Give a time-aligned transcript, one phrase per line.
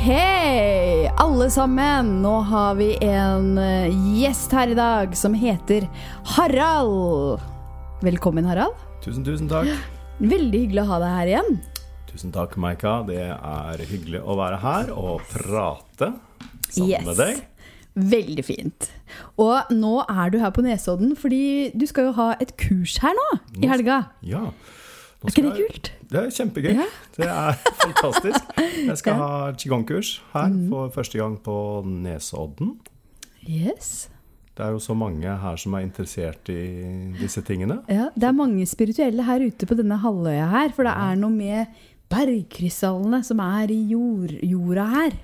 [0.00, 2.06] Hei, alle sammen!
[2.22, 5.84] Nå har vi en eh, gjest her i dag som heter
[6.38, 7.42] Harald.
[8.00, 8.80] Velkommen, Harald.
[9.04, 9.68] Tusen, tusen takk.
[10.16, 11.60] Veldig hyggelig å ha deg her igjen.
[12.08, 12.94] Tusen takk, Maika.
[13.04, 16.14] Det er hyggelig å være her og prate
[16.70, 17.44] sammen med deg.
[18.16, 18.88] Veldig fint.
[19.36, 23.12] Og nå er du her på Nesodden fordi du skal jo ha et kurs her
[23.20, 23.28] nå
[23.60, 24.06] i helga.
[24.24, 24.46] Ja.
[25.20, 25.90] Er ikke det kult?
[25.90, 26.06] jeg-?
[26.10, 26.70] Det er kjempegøy.
[26.74, 26.86] Ja.
[27.16, 28.54] Det er fantastisk.
[28.86, 31.56] Jeg skal ha qigong-kurs her for første gang på
[31.86, 32.78] Nesodden.
[33.44, 34.08] Yes.
[34.56, 36.58] Det er jo så mange her som er interessert i
[37.20, 37.78] disse tingene.
[37.88, 41.32] Ja, det er mange spirituelle her ute på denne halvøya her, for det er noe
[41.32, 45.16] med bergkrystallene som er i jord, jorda her.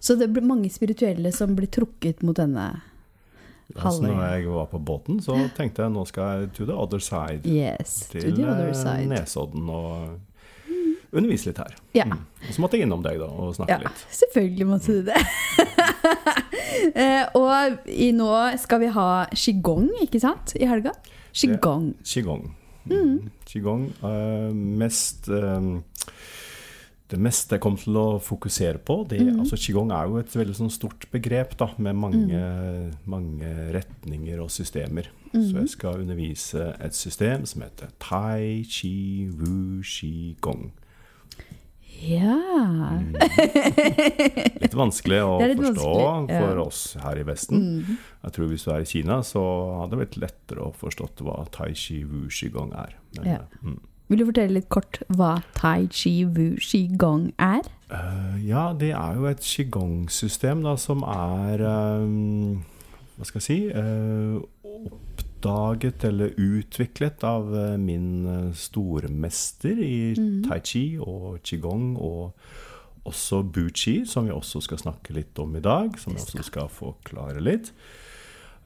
[0.00, 2.70] Så det blir mange spirituelle som blir trukket mot denne
[3.76, 7.02] Altså, når jeg var på båten, så tenkte jeg nå skal jeg to the other
[7.04, 7.44] side.
[7.44, 9.08] Yes, to Til the other eh, side.
[9.10, 10.16] Nesodden og
[11.12, 11.76] undervise litt her.
[11.96, 12.06] Ja.
[12.08, 12.22] Mm.
[12.48, 14.04] Og så måtte jeg innom deg da og snakke Ja, litt.
[14.20, 15.22] selvfølgelig måtte du det.
[16.94, 18.28] Eh, og i nå
[18.60, 20.52] skal vi ha qigong, ikke sant?
[20.56, 20.92] I helga.
[21.34, 21.88] Qigong.
[22.06, 22.44] Qigong.
[22.86, 23.30] Mm.
[23.48, 23.88] Qigong.
[23.98, 25.66] Uh, mest eh,
[27.08, 30.56] Det meste jeg kom til å fokusere på det, altså Qigong er jo et veldig
[30.58, 32.40] sånn stort begrep da, med mange,
[33.08, 35.08] mange retninger og systemer.
[35.32, 40.68] Så jeg skal undervise et system som heter tai chi wu shi gong.
[41.98, 42.36] Ja.
[44.62, 46.42] Litt vanskelig å litt forstå vanskelig, ja.
[46.44, 47.64] for oss her i Vesten.
[48.22, 49.42] Jeg tror Hvis du er i Kina, så
[49.80, 52.94] hadde det vært lettere å forstå hva tai chi wu shi gong er.
[53.16, 53.40] Men, Ja.
[54.08, 54.12] Mm.
[54.12, 57.68] Vil du fortelle litt kort hva tai chi wu qigong er?
[57.92, 62.64] Uh, ja, det er jo et qigong-system som er um,
[63.16, 64.36] Hva skal jeg si uh,
[64.68, 70.12] Oppdaget eller utviklet av uh, min stormester i
[70.44, 72.34] tai chi og qigong, og
[73.08, 75.96] også buchi, som vi også skal snakke litt om i dag.
[76.00, 77.72] Som vi også skal forklare litt.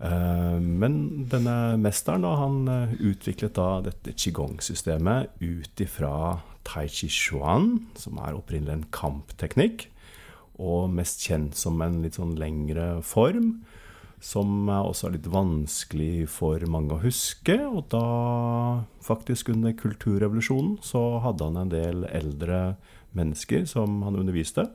[0.00, 7.08] Eh, Men denne mesteren da, han eh, utviklet da dette qigong-systemet ut ifra tai chi
[7.10, 9.88] chuan, som er opprinnelig en kampteknikk,
[10.62, 13.64] og mest kjent som en litt sånn lengre form,
[14.22, 17.56] som også er litt vanskelig for mange å huske.
[17.66, 22.76] Og da, faktisk under kulturrevolusjonen, så hadde han en del eldre
[23.18, 24.68] mennesker som han underviste.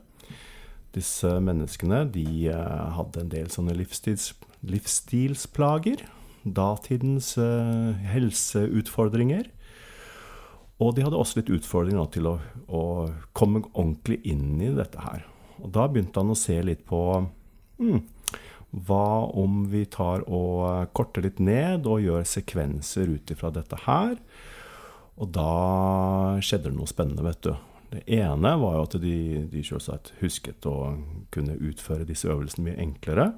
[0.92, 4.34] Disse menneskene de eh, hadde en del sånne livsstils,
[4.66, 6.04] livsstilsplager.
[6.42, 9.50] Datidens eh, helseutfordringer.
[10.78, 12.36] Og de hadde også litt utfordringer til å,
[12.70, 12.82] å
[13.36, 15.26] komme ordentlig inn i dette her.
[15.58, 17.00] Og da begynte han å se litt på
[17.80, 18.04] hmm,
[18.86, 24.14] hva om vi tar og korter litt ned og gjør sekvenser ut ifra dette her.
[25.18, 25.50] Og da
[26.44, 27.54] skjedde det noe spennende, vet du.
[27.88, 30.92] Det ene var jo at de, de selvsagt husket å
[31.34, 33.32] kunne utføre disse øvelsene mye enklere.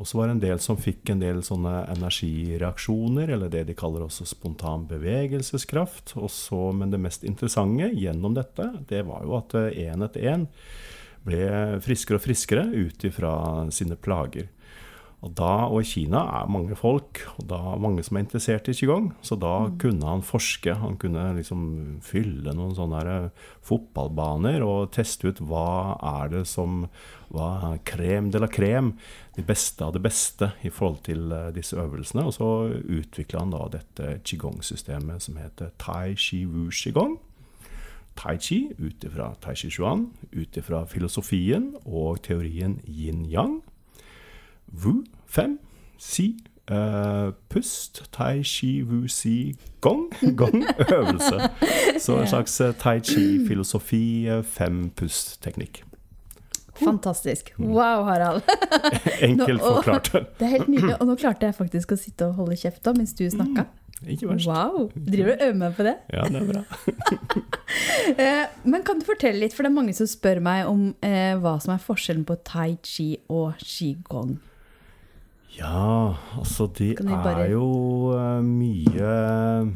[0.00, 3.76] Og så var det en del som fikk en del sånne energireaksjoner, eller det de
[3.76, 6.14] kaller også spontan bevegelseskraft.
[6.32, 10.46] Så, men det mest interessante gjennom dette, det var jo at én etter én
[11.26, 11.42] ble
[11.84, 13.34] friskere og friskere ut ifra
[13.76, 14.48] sine plager.
[15.20, 18.74] Og da, og i Kina er mange folk, og da mange som er interessert i
[18.76, 19.10] qigong.
[19.20, 20.72] Så da kunne han forske.
[20.80, 21.64] Han kunne liksom
[22.04, 23.28] fylle noen sånne
[23.66, 26.86] fotballbaner og teste ut hva er det som
[27.30, 28.94] hva er crème de la krem,
[29.36, 32.24] de beste av det beste i forhold til eh, disse øvelsene.
[32.26, 32.48] Og så
[32.80, 37.18] utvikla han da dette qigong-systemet som heter tai chi wu qigong.
[38.18, 43.60] Tai chi ut ifra tai chi chuan, ut ifra filosofien og teorien yin-yang.
[44.84, 45.58] Wu, fem.
[45.98, 46.36] Si,
[46.70, 48.04] Uh, pust.
[48.14, 50.04] Tai chi, wu, si, gong.
[50.38, 50.60] Gong,
[50.94, 51.48] øvelse.
[51.98, 55.80] Så en slags eh, tai chi-filosofi, eh, fem pust-teknikk.
[56.78, 57.50] Fantastisk.
[57.58, 58.42] Wow, Harald.
[59.28, 60.12] Enkelt Nå- å, forklart.
[60.38, 60.94] Det er helt nydelig.
[61.00, 63.66] Og nå klarte jeg faktisk å sitte og holde kjeft da, mens du snakka.
[64.06, 64.46] Ikke verst.
[64.46, 64.86] Wow.
[64.94, 65.96] Driver du og øver meg på det?
[66.14, 66.62] Ja, det er bra.
[68.62, 71.56] Men kan du fortelle litt, for det er mange som spør meg om eh, hva
[71.62, 74.36] som er forskjellen på tai chi og qigong.
[75.58, 79.72] Ja, altså de bare- er jo eh, mye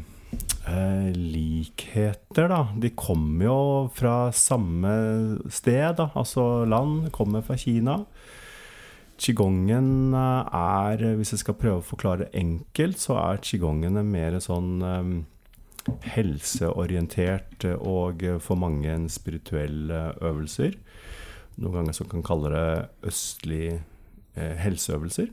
[0.67, 2.61] eh, likheter, da.
[2.79, 3.57] De kommer jo
[3.93, 4.93] fra samme
[5.51, 6.09] sted, da.
[6.15, 7.11] Altså land.
[7.11, 7.99] Kommer fra Kina.
[9.19, 14.39] Qigongen eh, er, hvis jeg skal prøve å forklare enkelt, så er qigongen en mer
[14.43, 15.13] sånn eh,
[16.15, 20.73] helseorientert og for mange en spirituell øvelser.
[21.61, 23.65] Noen ganger så kan man kalle det østlig
[24.35, 25.29] eh, helseøvelser.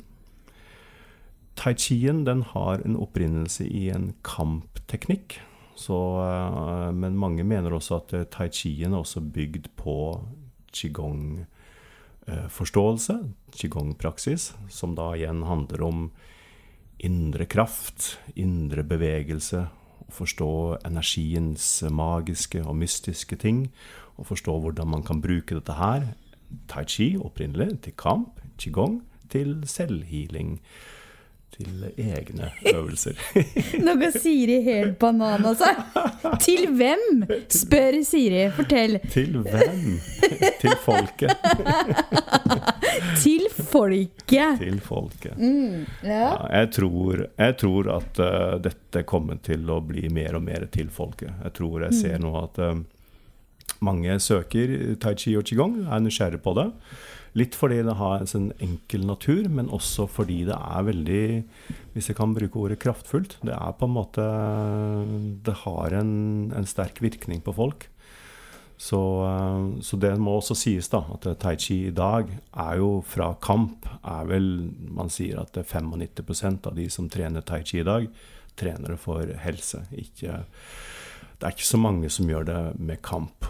[1.56, 5.40] Tai chien den har en opprinnelse i en kampteknikk.
[5.74, 9.96] Så, eh, men mange mener også at eh, tai chien er også bygd på
[10.72, 11.46] qigong
[12.28, 13.18] eh, forståelse,
[13.56, 16.10] qigong-praksis, som da igjen handler om
[17.02, 19.66] indre kraft, indre bevegelse,
[20.06, 20.52] å forstå
[20.86, 23.66] energiens magiske og mystiske ting,
[24.20, 26.12] og forstå hvordan man kan bruke dette her,
[26.68, 29.00] tai chi opprinnelig, til kamp, qigong,
[29.32, 30.58] til selvhealing,
[31.56, 33.18] til egne øvelser.
[33.82, 35.68] Nå går Siri helt banan altså.
[35.68, 36.38] seg.
[36.42, 37.24] Til hvem?
[37.52, 38.44] spør Siri.
[38.56, 38.98] Fortell.
[39.12, 39.98] til hvem?
[40.62, 41.36] til folket.
[43.22, 44.58] Til folket.
[44.60, 45.38] Til folket.
[45.38, 46.02] Ja.
[46.04, 50.66] Ja, jeg, tror, jeg tror at uh, dette kommer til å bli mer og mer
[50.72, 51.32] til folket.
[51.44, 52.74] Jeg tror jeg ser nå at uh,
[53.84, 56.68] mange søker tai chi og qigong, er nysgjerrig på det.
[57.38, 61.24] Litt fordi det har en sånn enkel natur, men også fordi det er veldig
[61.94, 63.38] Hvis jeg kan bruke ordet kraftfullt.
[63.40, 64.26] Det er på en måte
[65.44, 67.88] Det har en, en sterk virkning på folk.
[68.82, 72.96] Så, eh, så det må også sies, da, at tai chi i dag er jo
[73.06, 74.48] fra kamp er vel
[74.90, 78.08] Man sier at det er 95% av de som trener tai chi i dag,
[78.58, 79.84] trener det for helse.
[79.94, 80.42] Ikke,
[81.38, 83.46] det er ikke så mange som gjør det med kamp.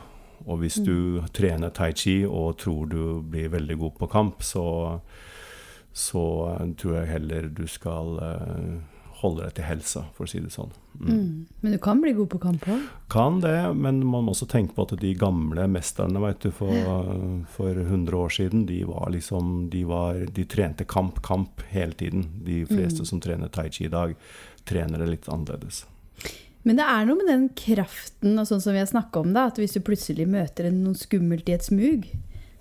[0.46, 4.64] Og hvis du trener tai chi og tror du blir veldig god på kamp, så,
[5.92, 6.24] så
[6.78, 8.72] tror jeg heller du skal eh,
[9.22, 10.72] holde deg til helsa, for å si det sånn.
[10.98, 11.10] Mm.
[11.10, 11.34] Mm.
[11.62, 12.86] Men du kan bli god på kamp òg.
[13.12, 16.74] Kan det, men man må også tenke på at de gamle mesterne vet du, for,
[17.54, 22.26] for 100 år siden, de var liksom De, var, de trente kamp, kamp hele tiden.
[22.46, 24.16] De fleste som trener tai chi i dag,
[24.68, 25.84] trener det litt annerledes.
[26.64, 29.46] Men det er noe med den kraften og sånn som vi har snakka om, da,
[29.50, 32.06] at hvis du plutselig møter en- noe skummelt i et smug,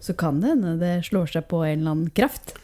[0.02, 2.56] så kan det hende det slår seg på en eller annen kraft.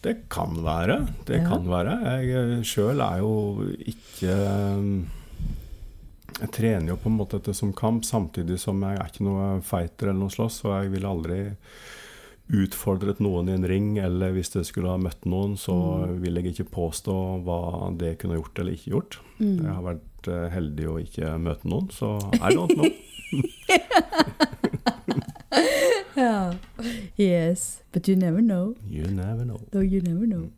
[0.00, 1.08] Det kan være.
[1.26, 1.48] Det Ja.
[1.48, 2.22] kan være.
[2.24, 5.06] Jeg sjøl er jo ikke
[6.40, 9.60] Jeg trener jo på en måte dette som kamp, samtidig som jeg er ikke noe
[9.60, 11.38] fighter eller noe slåss, og jeg ville aldri
[12.48, 15.74] utfordret noen i en ring, eller hvis jeg skulle ha møtt noen, så
[16.22, 19.18] vil jeg ikke påstå hva det kunne gjort eller ikke gjort.
[19.40, 22.90] Det har vært eh, heldig å ikke møte noen, så I don't know.
[26.18, 26.52] Ja.
[27.16, 27.82] Yes.
[27.92, 28.74] But you never know.
[28.90, 29.60] You never know.
[29.72, 30.50] No, you never know.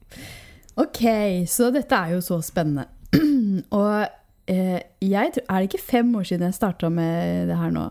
[0.76, 1.02] Ok,
[1.46, 2.86] så dette er jo så spennende.
[3.70, 4.06] Og
[4.46, 7.90] eh, jeg tror, er det ikke fem år siden jeg starta med det her nå?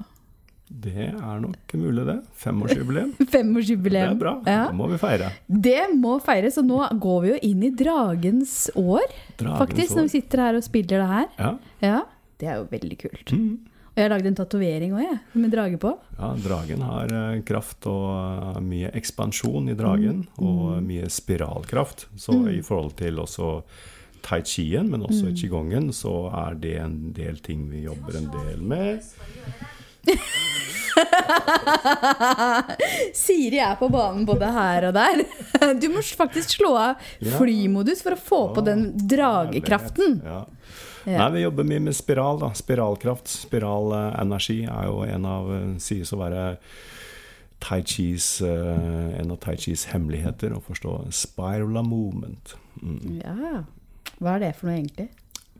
[0.69, 2.17] Det er nok mulig, det.
[2.37, 3.13] Femårsjubileum.
[3.33, 4.11] Femårsjubileum.
[4.13, 4.33] Det er bra.
[4.45, 4.59] Ja.
[4.69, 5.31] Da må vi feire.
[5.49, 9.07] Det må feires, og nå går vi jo inn i dragens år,
[9.39, 9.95] Dragens faktisk, år.
[9.97, 11.27] når vi sitter her og spiller det her.
[11.39, 11.51] Ja.
[11.81, 11.99] Ja,
[12.39, 13.33] Det er jo veldig kult.
[13.33, 13.57] Mm.
[13.89, 15.89] Og jeg har lagd en tatovering òg, med drage på.
[16.19, 18.05] ja, dragen har eh, kraft og
[18.55, 20.45] eh, mye ekspansjon i dragen, Mm.
[20.47, 22.05] og mye spiralkraft.
[22.15, 23.63] Så i forhold til også
[24.21, 25.27] tai chien, men Mm.
[25.27, 29.01] i qigongen, så er det en del ting vi jobber en del med.
[33.21, 35.23] Siri er på banen både her og der.
[35.79, 40.19] Du må faktisk slå av flymodus for å få på den dragekraften.
[40.25, 40.43] Ja.
[41.09, 42.51] Nei, vi jobber mye med spiral, da.
[42.57, 43.29] Spiralkraft.
[43.31, 46.43] Spiralenergi er jo en av eh, Sies å være
[47.59, 52.55] tai chis, eh, en av tai chis hemmeligheter, å forstå spiral movement.
[52.81, 53.19] Mm.
[53.23, 53.63] Ja.
[54.19, 55.09] Hva er det for noe, egentlig?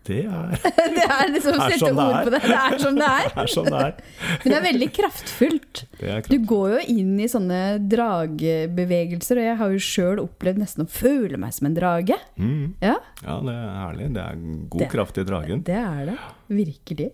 [0.10, 0.56] Det er,
[0.98, 2.40] Det er liksom å sette sånn ord på det.
[2.50, 3.28] Det er som det er.
[3.44, 3.94] er sånn det er.
[4.42, 5.84] Men det er veldig kraftfullt.
[6.00, 7.62] Det er Du går jo inn i sånne
[7.92, 12.18] dragebevegelser, og jeg har jo sjøl opplevd nesten å føle meg som en drage.
[12.42, 12.76] Mm.
[12.84, 14.12] Ja, Ja, det er herlig.
[14.16, 14.44] Det er
[14.76, 15.64] god Det- kraft i dragen.
[15.68, 16.18] det er det.
[16.50, 17.12] Virkelig.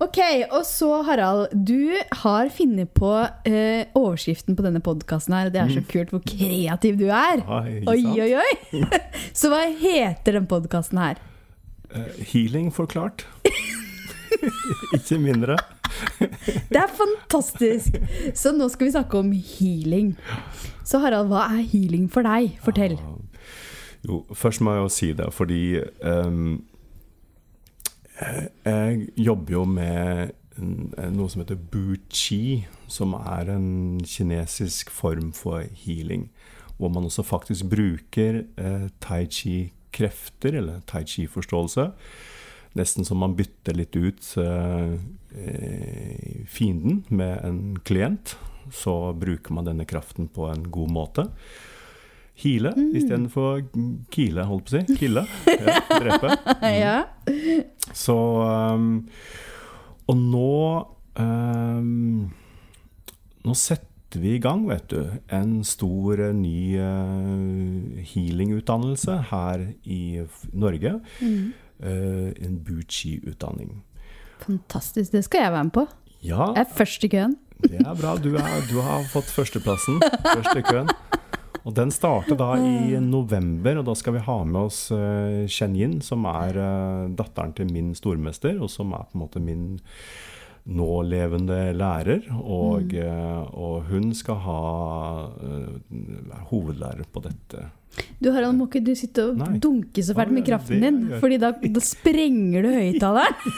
[0.00, 0.18] Ok,
[0.54, 1.90] og så Harald, du
[2.22, 3.08] har funnet på
[3.44, 5.50] eh, overskriften på denne podkasten her.
[5.50, 7.42] Det er så kult hvor kreativ du er.
[7.50, 8.84] Oi, oi, oi!
[9.34, 11.18] Så hva heter den podkasten her?
[11.94, 13.26] Eh, healing forklart.
[14.94, 15.56] Ikke mindre.
[16.72, 17.96] Det er fantastisk!
[18.36, 20.12] Så nå skal vi snakke om healing.
[20.84, 22.58] Så Harald, hva er healing for deg?
[22.64, 22.98] Fortell.
[24.06, 25.62] Jo, først må jeg jo si det, fordi
[26.06, 26.60] um,
[28.66, 36.28] jeg- jobber jo med noe som heter bu-chi, som er en kinesisk form for healing.
[36.78, 39.24] Hvor man også faktisk bruker eh, tai
[39.92, 41.92] chi-krefter, eller tai chi-forståelse.
[42.76, 44.98] Nesten som man bytter litt ut eh,
[46.46, 48.36] fienden med en klient.
[48.72, 51.24] Så bruker man denne kraften på en god måte.
[52.38, 52.92] Hile Mm.
[52.94, 53.64] istedenfor
[54.14, 54.96] kile, holdt på å si.
[55.00, 55.24] Kille.
[55.58, 56.36] Ja, drepe.
[56.62, 57.04] Ja.
[57.96, 58.14] Så
[58.44, 59.08] um,
[60.08, 60.86] Og nå
[61.18, 62.30] um,
[63.44, 65.02] Nå setter vi i gang, vet du,
[65.34, 70.22] en stor eh, ny uh, healingutdannelse her i
[70.52, 70.94] Norge.
[71.20, 71.52] Mm.
[71.78, 73.82] Eh, en Buchi-utdanning.
[74.42, 75.12] Fantastisk.
[75.12, 75.84] Det skal jeg være med på.
[76.22, 77.36] Ja, Jeg er først i køen.
[77.62, 78.16] Det er bra.
[78.16, 80.00] Du, er, du har fått førsteplassen.
[80.24, 80.90] Først i køen.
[81.66, 84.86] Og den starter da i november, og da skal vi ha med oss
[85.52, 86.56] Chen Yin, som er
[87.18, 89.66] datteren til min stormester, og som er på en måte min
[90.68, 92.26] nålevende lærer.
[92.38, 93.02] Og, Mm.
[93.02, 94.60] uh, og hun skal ha
[95.40, 97.66] være hovedlærer på dette.
[98.22, 99.58] Du Harald, må ikke du sitte og Nei.
[99.58, 100.98] dunke så fælt med kraften din?
[101.18, 103.34] Fordi da, da sprenger du høyttaleren.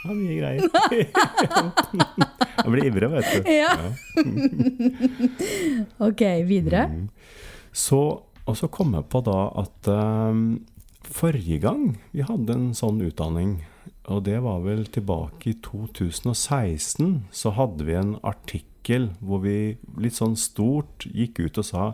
[0.08, 0.64] er mye greier.
[2.60, 3.50] Jeg blir ivrig, vet du.
[3.52, 3.72] Ja.
[5.98, 6.86] Ok, videre.
[6.88, 7.08] Mm.
[7.72, 8.00] Så,
[8.46, 10.40] og så kom jeg på da at um,
[11.06, 13.58] forrige gang vi hadde en sånn utdanning,
[14.10, 20.16] og det var vel tilbake i 2016, så hadde vi en artikkel hvor vi litt
[20.18, 21.84] sånn stort gikk ut og sa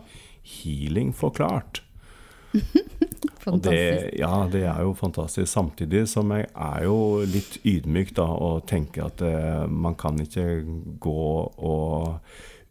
[0.47, 1.83] 'healing forklart'.
[3.47, 5.47] Og det, ja, det er jo fantastisk.
[5.47, 10.65] Samtidig som jeg er jo litt ydmyk da, og tenker at eh, man kan ikke
[10.99, 12.17] gå og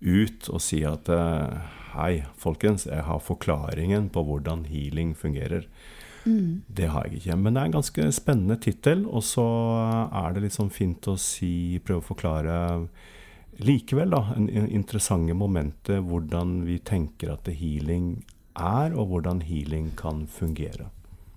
[0.05, 5.65] ut og si at eh, hei, folkens, jeg har forklaringen på hvordan healing fungerer.
[6.27, 6.63] Mm.
[6.67, 7.37] Det har jeg ikke.
[7.39, 9.45] Men det er en ganske spennende tittel, og så
[10.11, 12.57] er det litt sånn fint å si, prøve å forklare
[13.63, 18.11] likevel da, en, en interessante momenter hvordan vi tenker at healing
[18.59, 20.91] er, og hvordan healing kan fungere.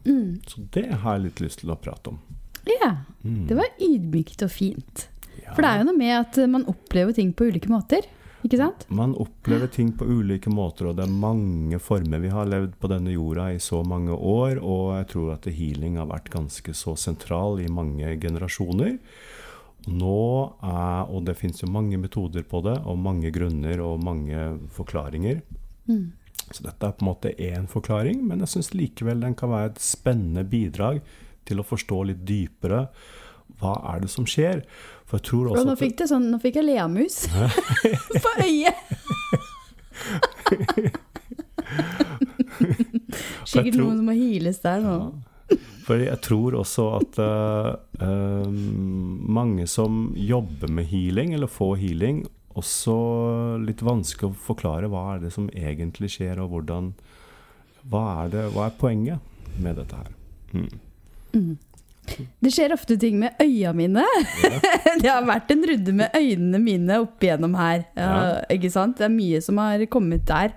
[0.07, 0.39] Mm.
[0.47, 2.19] Så det har jeg litt lyst til å prate om.
[2.67, 3.47] Ja, Mm.
[3.49, 5.01] det var ydmykt og fint.
[5.43, 5.51] Ja.
[5.53, 8.05] For det er jo noe med at man opplever ting på ulike måter.
[8.45, 8.85] Ikke sant?
[8.87, 12.21] Man opplever ting på ulike måter, og det er mange former.
[12.23, 15.99] Vi har levd på denne jorda i så mange år, og jeg tror at healing
[15.99, 18.95] har vært ganske så sentral i mange generasjoner.
[19.89, 20.21] Nå
[20.63, 25.43] er, og det finnes jo mange metoder på det, og mange grunner og mange forklaringer.
[25.89, 26.11] Mm.
[26.49, 29.73] Så dette er på en måte én forklaring, men jeg syns likevel den kan være
[29.73, 31.03] et spennende bidrag
[31.47, 32.87] til å forstå litt dypere
[33.59, 34.63] hva er det som skjer.
[35.09, 37.23] For jeg tror Og nå fikk, det sånn, nå fikk jeg leamus
[38.25, 38.75] på øyet.
[43.45, 44.97] Sikkert tror- noen som må hiles der nå.
[45.87, 48.49] For jeg tror også at uh,
[49.39, 52.19] mange som jobber med healing, eller får healing,
[52.59, 52.93] også
[53.63, 56.93] litt vanskelig å forklare hva er det som egentlig skjer, og hvordan
[57.89, 60.11] Hva er, det, hva er poenget med dette her?
[60.53, 60.69] Mm.
[61.33, 61.57] Mm.
[62.43, 64.05] Det skjer ofte ting med øya mine.
[65.01, 67.85] det har vært en runde med øynene mine opp igjennom her.
[67.95, 68.31] Ja, Ja.
[68.55, 68.97] Ikke sant?
[68.99, 70.55] Det er mye som har kommet der.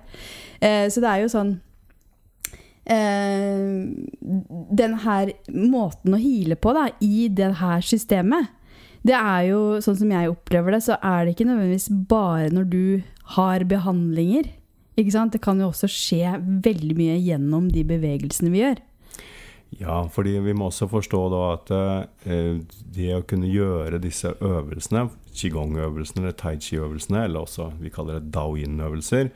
[0.63, 1.53] Eh, så det er jo sånn
[2.87, 3.83] eh,
[4.79, 8.51] Den her måten å hile på da, i det her systemet,
[9.03, 12.69] det er jo sånn som jeg opplever det, så er det ikke nødvendigvis bare når
[12.71, 12.85] du
[13.35, 14.47] har behandlinger.
[14.95, 15.33] Ikke sant?
[15.35, 18.79] Det kan jo også skje veldig mye gjennom de bevegelsene vi gjør.
[19.79, 22.57] Ja, fordi vi må også forstå da at eh,
[22.93, 28.33] det å kunne gjøre disse øvelsene, qigong-øvelsene eller tai chi-øvelsene, eller også vi kaller det
[28.35, 29.31] dao-yin-øvelser,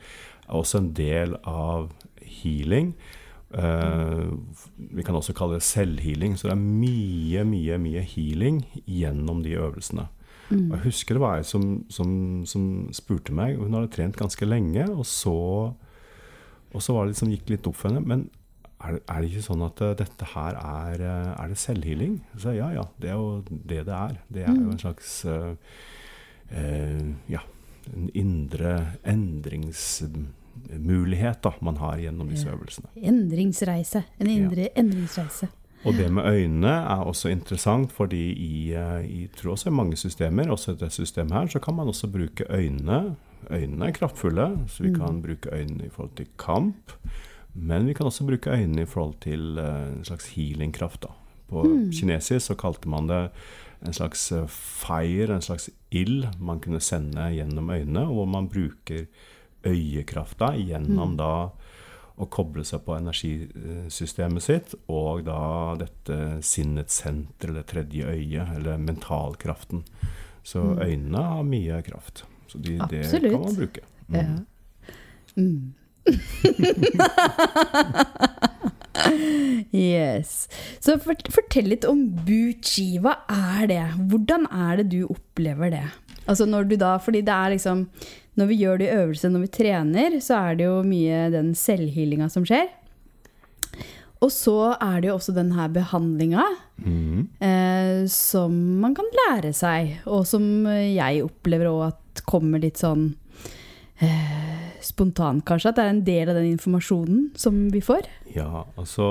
[0.48, 1.90] er også en del av
[2.42, 2.92] healing.
[3.54, 4.28] Eh,
[4.76, 9.56] vi kan også kalle det selvhealing, så det er mye, mye, mye healing gjennom de
[9.58, 10.08] øvelsene.
[10.48, 10.70] Mm.
[10.72, 12.12] jeg husker det var ei som, som,
[12.48, 12.62] som
[12.96, 15.34] spurte meg, hun hadde trent ganske lenge, og så,
[16.72, 18.00] og så var det liksom, gikk litt opp for henne.
[18.08, 18.28] Men
[18.78, 22.20] er det, er det ikke sånn at eh, dette her er, eh, er det selvhealing?
[22.38, 24.14] Så ja, ja, det er jo det det er.
[24.30, 25.52] Det er jo en slags uh,
[26.52, 27.40] uh, ja,
[27.90, 32.88] en indre endringsmulighet da, man har gjennom disse øvelsene.
[33.02, 34.02] Endringsreise.
[34.20, 35.48] En indre endringsreise.
[35.86, 38.74] Og det med øynene er også interessant, fordi i,
[39.06, 42.06] i tror også i mange systemer, også i dette systemet her, så kan man også
[42.10, 43.16] bruke øynene.
[43.50, 46.92] Øynene er kraftfulle, så vi kan bruke øynene i forhold til kamp.
[47.52, 51.02] Men vi kan også bruke øynene i forhold til eh, en slags healingkraft.
[51.02, 51.14] da.
[51.48, 53.22] På kinesisk så kalte man det
[53.86, 58.48] en slags eh, fire, en slags ild man kunne sende gjennom øynene, og hvor man
[58.48, 59.06] bruker
[59.66, 61.50] øyekrafta gjennom da
[62.18, 68.80] å koble seg på energisystemet sitt, og da dette sinnets senter, eller tredje øye, eller
[68.82, 69.84] mentalkraften.
[70.42, 72.24] Så øynene har mye kraft.
[72.48, 73.84] Så de, det kan man bruke.
[74.08, 74.16] Mm.
[74.18, 74.26] Ja.
[75.36, 75.74] Mm.
[79.74, 80.48] yes.
[80.80, 82.98] Så fortell litt om Buchi.
[83.02, 83.86] Hva er det?
[84.10, 85.86] Hvordan er det du opplever det?
[86.28, 87.78] Altså når du da, fordi det er liksom
[88.38, 91.48] Når vi gjør det i øvelse, når vi trener, så er det jo mye den
[91.58, 92.68] selvhealinga som skjer.
[94.22, 96.44] Og så er det jo også den her behandlinga
[96.82, 97.20] mm.
[97.42, 103.12] eh, som man kan lære seg, og som jeg opplever òg at kommer litt sånn
[104.02, 104.57] eh,
[104.88, 105.72] spontant, kanskje.
[105.72, 108.08] At det er en del av den informasjonen som vi får.
[108.34, 109.08] Ja, altså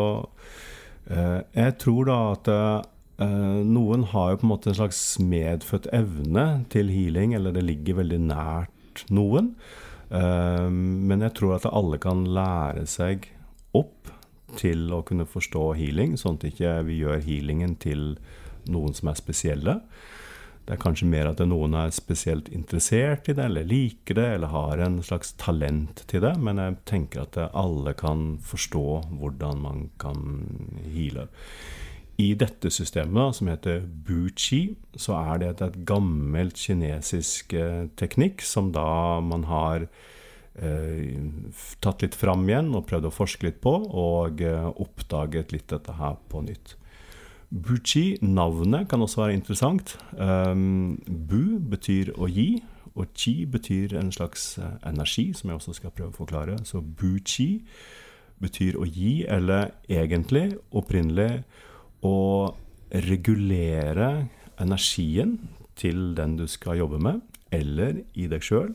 [1.09, 5.89] eh, Jeg tror da at eh, noen har jo på en måte en slags medfødt
[5.95, 9.53] evne til healing, eller det ligger veldig nært noen.
[10.09, 13.29] Eh, men jeg tror at alle kan lære seg
[13.77, 14.11] opp
[14.57, 18.15] til å kunne forstå healing, sånn at ikke vi gjør healingen til
[18.71, 19.79] noen som er spesielle.
[20.67, 24.51] Det er kanskje mer at noen er spesielt interessert i det, eller liker det, eller
[24.51, 26.33] har en slags talent til det.
[26.43, 30.25] Men jeg tenker at alle kan forstå hvordan man kan
[30.83, 31.29] heale.
[32.19, 38.73] I dette systemet, som heter buchi, så er det et gammelt kinesisk eh, teknikk som
[38.75, 41.13] da man har eh,
[41.79, 45.95] tatt litt fram igjen og prøvd å forske litt på, og eh, oppdaget litt dette
[45.95, 46.75] her på nytt.
[47.49, 49.93] Buchi, navnet, kan også være interessant.
[50.19, 52.63] Um, bu betyr å gi,
[52.97, 56.57] og chi betyr en slags uh, energi, som jeg også skal prøve å forklare.
[56.67, 57.63] Så buchi
[58.43, 61.45] betyr å gi, eller egentlig, opprinnelig,
[62.03, 62.51] å
[62.91, 64.27] regulere
[64.59, 65.37] energien
[65.79, 67.23] til den du skal jobbe med,
[67.55, 68.73] eller i deg sjøl.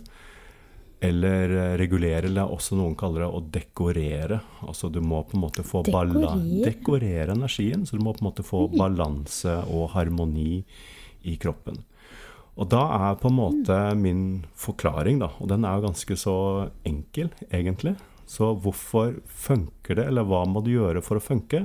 [1.03, 4.41] Eller eh, regulere, eller også noen kaller det å dekorere.
[4.63, 6.37] Altså du må på en måte få Dekorere?
[6.63, 7.87] dekorere energien.
[7.87, 10.63] Så du må på en måte få balanse og harmoni
[11.27, 11.83] i kroppen.
[12.61, 14.23] Og da er på en måte min
[14.61, 16.37] forklaring, da, og den er jo ganske så
[16.85, 17.95] enkel, egentlig.
[18.29, 21.65] Så hvorfor funker det, eller hva må du gjøre for å funke?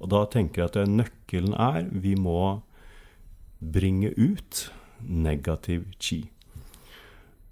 [0.00, 2.62] Og da tenker jeg at nøkkelen er vi må
[3.62, 4.64] bringe ut
[5.04, 6.24] negativ chi.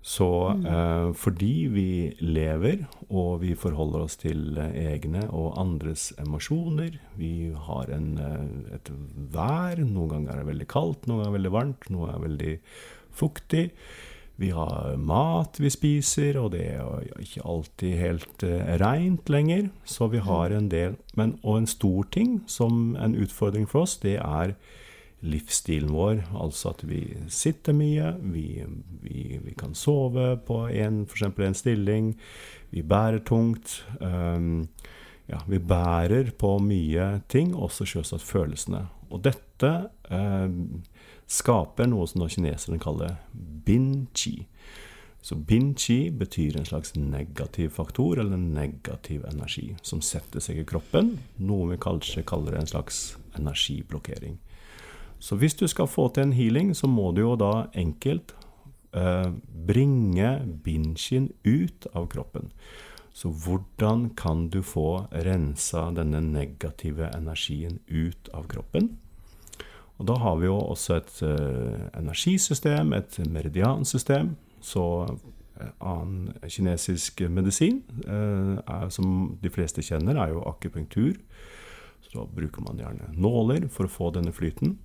[0.01, 0.27] Så
[0.65, 1.89] eh, fordi vi
[2.25, 8.77] lever, og vi forholder oss til eh, egne og andres emosjoner Vi har en, eh,
[8.79, 8.89] et
[9.35, 9.83] vær.
[9.85, 12.55] Noen ganger er det veldig kaldt, noen ganger er det veldig varmt, ganger er veldig
[13.21, 13.67] fuktig.
[14.41, 19.69] Vi har mat vi spiser, og det er ikke alltid helt eh, reint lenger.
[19.85, 23.99] Så vi har en del men, Og en stor ting som en utfordring for oss,
[24.01, 24.57] det er
[25.21, 26.23] livsstilen vår.
[26.35, 27.03] Altså at vi
[27.33, 28.65] sitter mye, vi,
[29.03, 31.27] vi, vi kan sove på en, f.eks.
[31.29, 32.15] en stilling,
[32.71, 33.81] vi bærer tungt.
[34.01, 34.69] Um,
[35.31, 38.87] ja, vi bærer på mye ting, også selvsagt følelsene.
[39.11, 39.73] Og dette
[40.11, 40.81] um,
[41.31, 43.19] skaper noe som kineserne kaller
[43.67, 44.41] bin qi.
[45.23, 50.67] Så bin qi betyr en slags negativ faktor, eller negativ energi, som setter seg i
[50.67, 51.19] kroppen.
[51.45, 54.39] Noe vi kanskje kaller en slags energiblokkering.
[55.21, 58.33] Så hvis du skal få til en healing, så må du jo da enkelt
[58.97, 59.29] eh,
[59.69, 60.31] bringe
[60.65, 62.51] binshin ut av kroppen.
[63.13, 68.95] Så hvordan kan du få rensa denne negative energien ut av kroppen?
[70.01, 74.33] Og da har vi jo også et eh, energisystem, et meridiansystem.
[74.65, 81.19] Så uh, annen kinesisk medisin, eh, er, som de fleste kjenner, er jo akupunktur.
[82.01, 84.79] Så da bruker man gjerne nåler for å få denne flyten.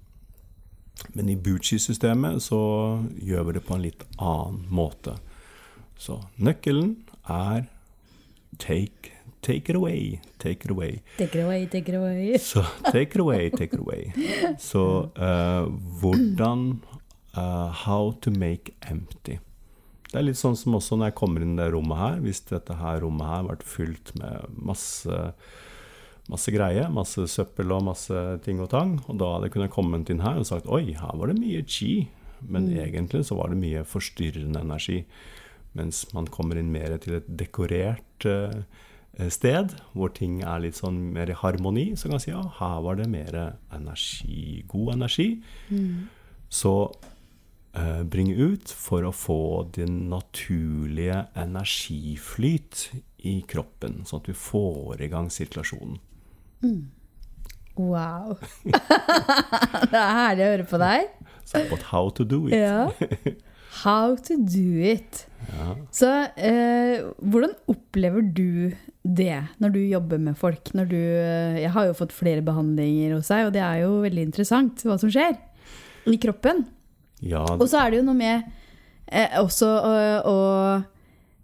[1.15, 2.59] Men i Bucci-systemet så
[3.21, 5.17] gjør vi det på en litt annen måte.
[5.99, 6.95] Så nøkkelen
[7.31, 7.67] er
[8.59, 11.01] take, take it away, take it away.
[11.17, 12.37] Take it away, take it away.
[12.51, 14.11] Så take it away, take it away.
[14.59, 16.81] Så uh, hvordan
[17.37, 19.39] uh, How to make empty.
[20.11, 22.19] Det er litt sånn som også når jeg kommer inn i det rommet her.
[22.23, 25.17] Hvis dette her rommet her vært fylt med masse
[26.31, 28.97] masse greie, masse søppel og masse ting og tang.
[29.09, 31.61] Og da hadde jeg kunnet kommet inn her og sagt oi, her var det mye
[31.69, 32.07] chi.
[32.45, 32.79] Men mm.
[32.87, 35.03] egentlig så var det mye forstyrrende energi.
[35.77, 38.63] Mens man kommer inn mer til et dekorert uh,
[39.31, 42.77] sted, hvor ting er litt sånn mer i harmoni, så kan man si ja, her
[42.85, 43.37] var det mer
[43.75, 45.27] energi, god energi.
[45.69, 46.07] Mm.
[46.51, 46.73] Så
[47.75, 49.41] uh, bring ut for å få
[49.75, 52.89] din naturlige energiflyt
[53.25, 55.99] i kroppen, sånn at vi får i gang sirkulasjonen.
[56.65, 56.83] Mm.
[57.75, 58.37] Wow.
[59.91, 61.09] det er herlig å høre på deg.
[61.45, 62.55] So, but how to do it.
[62.57, 62.89] ja.
[63.83, 65.25] How to do it.
[65.51, 65.75] Ja.
[65.93, 68.71] Så eh, hvordan opplever du
[69.03, 70.71] det når du jobber med folk?
[70.73, 74.25] Du, eh, jeg har jo fått flere behandlinger hos deg, og det er jo veldig
[74.29, 75.35] interessant hva som skjer
[76.09, 76.63] i kroppen.
[77.19, 77.43] Ja.
[77.57, 78.47] Og så er det jo noe med
[79.07, 79.69] eh, også
[80.27, 80.35] å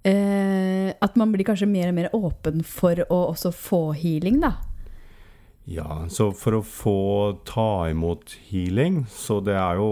[0.08, 4.56] eh, At man blir kanskje mer og mer åpen for å også få healing, da.
[5.70, 7.00] Ja, så for å få
[7.46, 9.90] ta imot healing, så det er jo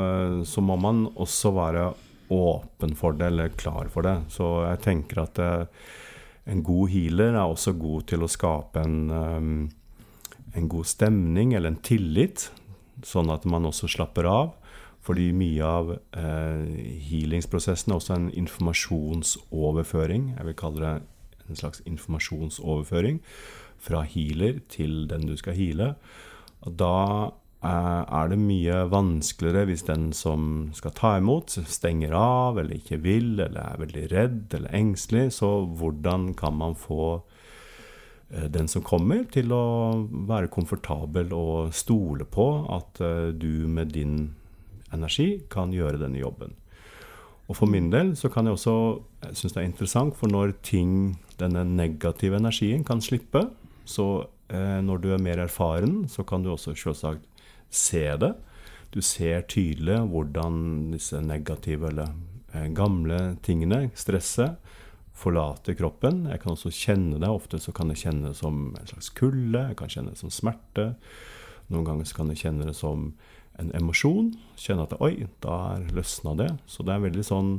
[0.00, 1.90] eh, Så må man også være
[2.32, 4.16] åpen for det, eller klar for det.
[4.32, 5.66] Så jeg tenker at det, eh,
[6.50, 11.74] en god healer er også god til å skape en, eh, en god stemning, eller
[11.74, 12.48] en tillit,
[13.02, 14.54] sånn at man også slapper av.
[15.00, 20.26] Fordi mye av healingsprosessen er også en informasjonsoverføring.
[20.36, 20.90] Jeg vil kalle det
[21.48, 23.22] en slags informasjonsoverføring
[23.80, 25.94] fra healer til den du skal heale.
[26.64, 27.30] Da
[27.64, 33.00] eh, er det mye vanskeligere hvis den som skal ta imot, stenger av eller ikke
[33.04, 35.30] vil, eller er veldig redd eller engstelig.
[35.40, 37.22] Så hvordan kan man få
[38.30, 39.64] eh, den som kommer, til å
[40.28, 44.34] være komfortabel og stole på at eh, du med din
[44.92, 46.56] energi kan gjøre denne jobben?
[47.50, 48.74] Og for min del så kan jeg også
[49.34, 53.48] synes det er interessant, for når ting, denne negative energien kan slippe,
[53.88, 54.06] så
[54.48, 57.26] eh, når du er mer erfaren, så kan du også selvsagt
[57.70, 58.34] se det.
[58.90, 62.14] Du ser tydelig hvordan disse negative eller
[62.54, 64.58] eh, gamle tingene, stresset,
[65.20, 66.24] forlater kroppen.
[66.30, 67.28] Jeg kan også kjenne det.
[67.28, 70.32] Ofte så kan jeg kjenne det som en slags kulde, jeg kan kjenne det som
[70.32, 70.94] smerte.
[71.70, 73.12] Noen ganger så kan jeg kjenne det som
[73.60, 74.32] en emosjon.
[74.58, 76.50] Kjenne at oi, der løsna det.
[76.70, 77.52] Så det er veldig sånn,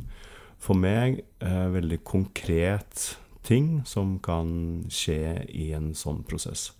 [0.61, 6.71] for meg, eh, veldig konkret ting som kan skje i en sånn prosess.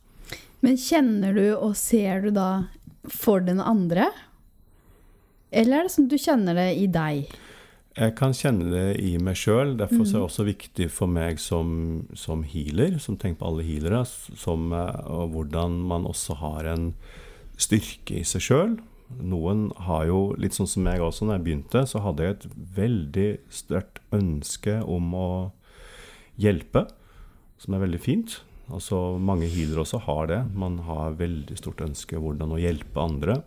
[0.61, 2.67] Men kjenner du og ser du da
[3.09, 4.09] for den andre?
[5.51, 7.31] Eller er det sånn du kjenner det i deg?
[7.97, 9.73] Jeg kan kjenne det i meg sjøl.
[9.75, 10.27] Derfor er det Mm.
[10.29, 15.33] også viktig for meg som, som healer, som tenker på alle healere, som, eh, og
[15.33, 16.93] hvordan man også har en
[17.57, 18.79] styrke i seg sjøl.
[19.21, 22.47] Noen har jo, litt sånn som jeg også, når jeg begynte, så hadde jeg et
[22.77, 25.51] veldig sterkt ønske om å
[26.39, 26.85] hjelpe,
[27.61, 28.39] som er veldig fint.
[28.71, 30.41] Altså, mange healere også har det.
[30.55, 33.41] Man har veldig stort ønske hvordan å hjelpe andre.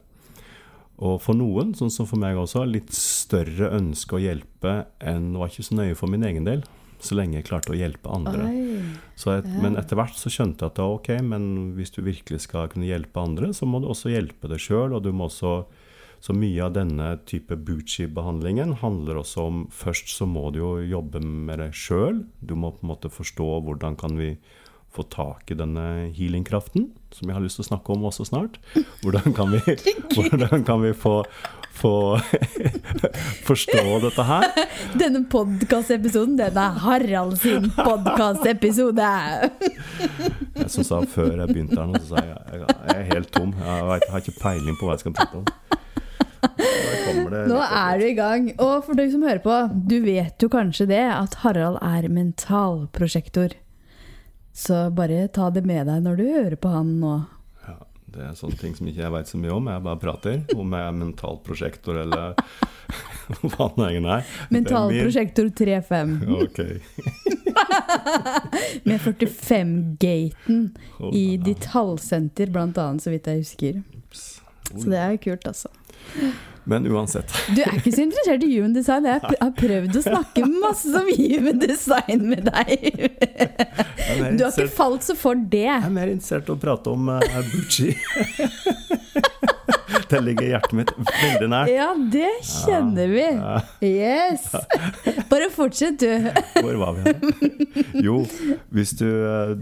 [1.03, 5.51] Og for noen, sånn som for meg også, litt større ønske å hjelpe enn var
[5.51, 6.62] ikke så nøye for min egen del,
[7.03, 8.47] så lenge jeg klarte å hjelpe andre.
[9.18, 9.49] Så et.
[9.61, 13.20] Men etter hvert så skjønte jeg at ok, men hvis du virkelig skal kunne hjelpe
[13.20, 15.64] andre, så må du også hjelpe deg sjøl, og du må også
[16.25, 21.21] Så mye av denne type Bucci-behandlingen handler også om Først så må du jo jobbe
[21.21, 22.23] med deg sjøl.
[22.41, 24.31] Du må på en måte forstå hvordan kan vi
[24.95, 28.61] få tak i denne healingkraften, som jeg har lyst til å snakke om også snart.
[29.03, 29.75] Hvordan kan vi,
[30.15, 31.17] hvordan kan vi få,
[31.75, 31.95] få
[33.49, 34.47] forstå dette her?
[34.95, 39.11] Denne podkastepisoden, den er Harald sin podkastepisode.
[40.55, 43.53] Jeg som sa før jeg begynte her nå, så sa jeg jeg, er helt tom.
[43.59, 45.53] Jeg, vet, jeg har ikke peiling på hva jeg skal prate om.
[47.48, 48.48] Nå er du i gang.
[48.61, 49.57] Og for deg som hører på,
[49.88, 53.57] du vet jo kanskje det at Harald er mentalprosjektor.
[54.54, 57.14] Så bare ta det med deg når du hører på han nå.
[57.66, 57.78] Ja,
[58.14, 59.70] det er sånne ting som ikke jeg veit så mye om.
[59.72, 60.40] Jeg bare prater.
[60.54, 62.37] Om jeg er mentalprosjektor eller
[63.54, 64.30] hva det enn er.
[64.54, 66.61] Mentalprosjektor 35 Ok.
[68.85, 70.61] med 45-gaten
[71.00, 73.80] Oh, i ditt hallsenter, blant annet, så vidt jeg husker.
[74.14, 75.70] Så det er kult, altså.
[76.64, 77.29] Men uansett.
[77.53, 79.05] Du er ikke så interessert i human design.
[79.05, 83.11] Jeg har prøvd å snakke masse om human design med deg.
[84.38, 85.67] Du har ikke falt så for det.
[85.67, 87.90] jeg er mer interessert i å prate om uh, Bucci.
[90.11, 91.73] det ligger hjertet mitt veldig nært.
[91.75, 93.27] Ja, det kjenner vi.
[93.85, 94.49] Yes!
[95.29, 96.31] Bare fortsett, du.
[96.64, 97.12] hvor var vi?
[98.07, 98.23] Jo,
[98.73, 99.53] hvis du uh,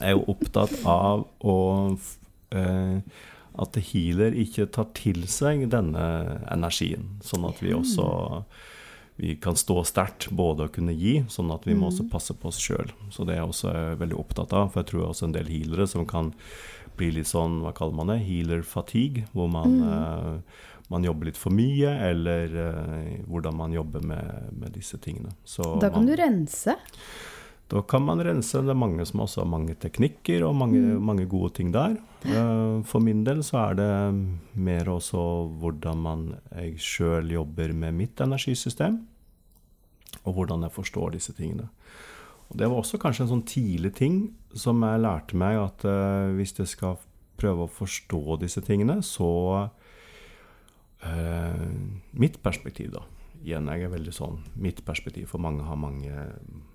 [0.00, 1.58] er jo opptatt av å
[1.92, 3.20] uh,
[3.60, 6.04] at healer ikke tar til seg denne
[6.52, 8.06] energien, sånn at vi også
[9.16, 12.48] vi kan stå sterkt både å kunne gi, sånn at vi må også passe på
[12.48, 12.88] oss sjøl.
[13.12, 15.86] Så det er jeg også veldig opptatt av, for jeg tror også en del healere
[15.86, 16.32] som kan
[16.98, 21.40] bli litt sånn, hva kaller man det, healer fatigue, hvor man, eh, man jobber litt
[21.40, 25.32] for mye, eller uh, hvordan man jobber med, med disse tingene.
[25.44, 26.74] Så Da kan man, du rense.
[27.72, 28.60] Da kan man rense.
[28.60, 31.96] Det er mange som også har mange teknikker og mange, mange gode ting der.
[32.28, 33.92] Eh, For min del så er det
[34.52, 35.22] mer også
[35.62, 39.00] hvordan man jeg sjøl jobber med mitt energisystem,
[40.24, 41.70] og hvordan jeg forstår disse tingene.
[42.50, 44.20] Og Det var også kanskje en sånn tidlig ting
[44.52, 47.00] som jeg lærte meg, at uh, hvis jeg skal
[47.40, 49.30] prøve å forstå disse tingene, så
[51.08, 51.68] uh,
[52.12, 53.00] Mitt perspektiv, da.
[53.42, 56.26] Igjen, jeg er veldig sånn Mitt perspektiv, for mange har mange,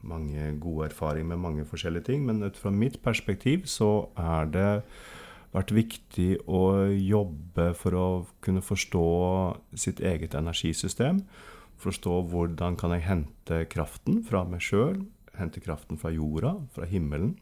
[0.03, 2.25] mange gode erfaringer med mange forskjellige ting.
[2.27, 4.71] Men ut fra mitt perspektiv så er det
[5.55, 8.07] vært viktig å jobbe for å
[8.43, 9.05] kunne forstå
[9.79, 11.23] sitt eget energisystem.
[11.79, 15.05] Forstå hvordan kan jeg hente kraften fra meg sjøl,
[15.37, 17.35] hente kraften fra jorda, fra himmelen.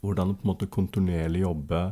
[0.00, 1.82] Hvordan på en måte kontinuerlig jobbe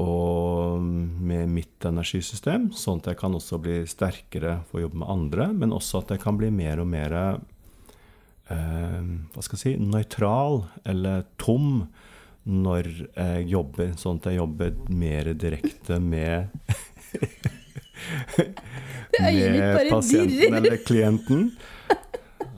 [0.00, 5.12] og med mitt energisystem, sånn at jeg kan også bli sterkere for å jobbe med
[5.12, 9.02] andre, men også at jeg kan bli mer og mer eh,
[9.34, 11.84] hva skal jeg si, nøytral eller tom
[12.48, 16.48] når jeg jobber, sånn at jeg jobber mer direkte med
[19.20, 21.50] Med pasienten eller klienten.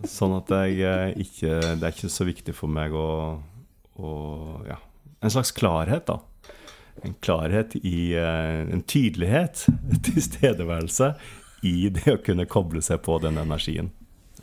[0.08, 3.40] Sånn at jeg eh, ikke Det er ikke så viktig for meg å,
[3.98, 4.12] å
[4.68, 4.78] Ja,
[5.24, 6.20] en slags klarhet, da.
[7.02, 9.66] En klarhet i uh, En tydelighet,
[10.08, 11.14] tilstedeværelse,
[11.64, 13.90] i det å kunne koble seg på den energien.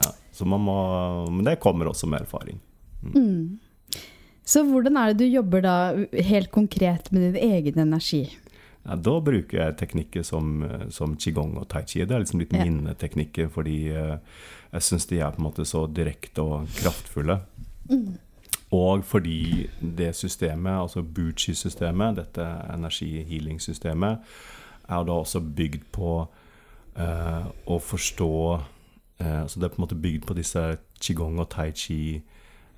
[0.01, 0.77] Ja, så man må,
[1.29, 2.57] men det kommer også med erfaring.
[3.01, 3.13] Mm.
[3.15, 3.99] Mm.
[4.47, 5.75] Så hvordan er det du jobber da
[6.25, 8.23] helt konkret med din egen energi?
[8.81, 12.01] Ja, da bruker jeg teknikker som, som, qigong og tai chi.
[12.01, 12.65] Det er liksom litt ja.
[12.65, 14.17] minneteknikker, fordi uh,
[14.73, 17.37] jeg syns de er på en måte så direkte og kraftfulle.
[17.91, 18.17] Mm.
[18.71, 24.17] Og fordi det systemet, altså Buchi-systemet, dette energi-healing-systemet,
[24.89, 26.11] er da også bygd på
[26.97, 30.63] uh, å forstå uh, altså Det er på en måte bygd på disse
[31.03, 32.21] qigong og tai chi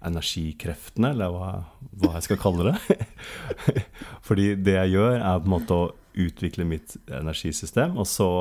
[0.04, 1.52] energikreftene, eller hva,
[2.02, 2.98] hva jeg skal kalle det.
[4.28, 8.32] fordi det jeg gjør, er på en måte å utvikle mitt energisystem, og så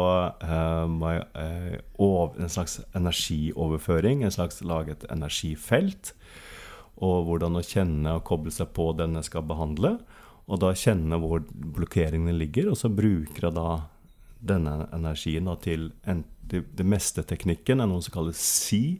[0.42, 6.14] uh, må jeg en slags energioverføring, en slags lage et energifelt
[7.02, 9.96] og hvordan å kjenne og koble seg på den jeg skal behandle.
[10.50, 13.68] Og da kjenne hvor blokkeringene ligger, og så bruker jeg da
[14.42, 18.98] denne energien da, til en, det, det meste teknikken er noe som kalles si,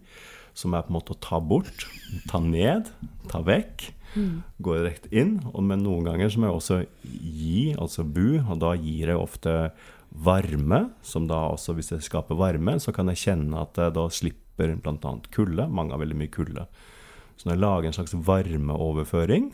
[0.55, 1.87] som er på en måte å ta bort,
[2.31, 2.92] ta ned,
[3.33, 3.88] ta vekk.
[4.12, 4.42] Mm.
[4.61, 5.38] Gå direkte inn.
[5.57, 6.78] Men noen ganger så må jeg også
[7.09, 9.57] gi, altså bu, og da gir jeg ofte
[10.12, 14.07] varme, som da også, hvis jeg skaper varme, så kan jeg kjenne at jeg da
[14.12, 15.14] slipper bl.a.
[15.33, 15.68] kulde.
[15.72, 16.66] Mange har veldig mye kulde.
[17.42, 19.48] Så når jeg lager en slags varmeoverføring,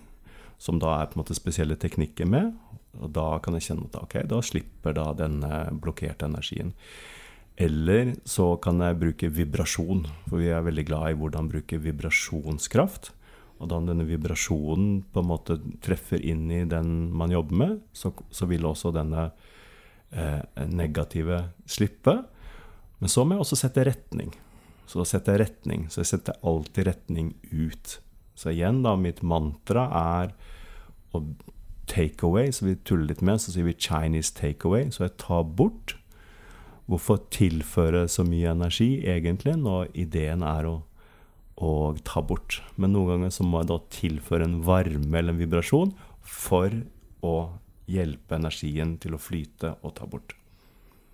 [0.60, 2.50] som da er på en måte spesielle teknikker med,
[3.00, 6.74] og da kan jeg kjenne at ok, da slipper da denne blokkerte energien.
[7.56, 13.14] Eller så kan jeg bruke vibrasjon, for vi er veldig glad i hvordan bruke vibrasjonskraft.
[13.56, 18.12] Og da denne vibrasjonen på en måte treffer inn i den man jobber med, så,
[18.28, 19.30] så vil også denne
[20.12, 22.18] eh, negative slippe.
[23.00, 24.36] Men så må jeg også sette retning.
[24.88, 25.86] Så da setter jeg retning.
[25.92, 27.98] Så jeg setter alltid retning ut.
[28.38, 30.34] Så igjen, da, mitt mantra er
[31.16, 31.22] å
[31.88, 34.88] take away, så vi tuller litt med, så sier vi Chinese take away.
[34.92, 35.96] Så jeg tar bort.
[36.88, 40.76] Hvorfor tilføre så mye energi, egentlig, når ideen er å,
[41.60, 41.72] å
[42.06, 42.62] ta bort?
[42.80, 45.92] Men noen ganger så må jeg da tilføre en varme eller en vibrasjon
[46.24, 46.72] for
[47.24, 47.34] å
[47.88, 50.32] hjelpe energien til å flyte og ta bort.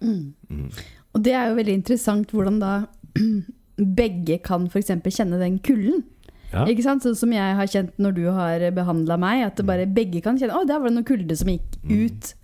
[0.04, 0.34] Mm.
[0.50, 0.70] Mm.
[1.14, 2.72] Og det er jo veldig interessant hvordan da
[3.76, 4.92] begge kan f.eks.
[5.10, 6.04] kjenne den kulden.
[6.54, 6.64] Ja.
[6.70, 7.02] Ikke sant?
[7.02, 9.44] Sånn som jeg har kjent når du har behandla meg.
[9.48, 11.94] At det bare begge kan kjenne Å, der var det noe kulde som gikk mm.
[12.04, 12.34] ut.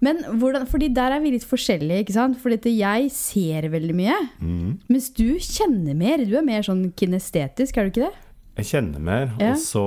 [0.00, 2.06] Men hvordan, fordi der er vi litt forskjellige.
[2.06, 2.40] ikke sant?
[2.40, 4.16] Fordi jeg ser veldig mye.
[4.40, 4.80] Mm.
[4.90, 6.24] Mens du kjenner mer.
[6.24, 8.26] Du er mer sånn kinestetisk, er du ikke det?
[8.60, 9.54] Jeg kjenner mer, ja.
[9.54, 9.86] og så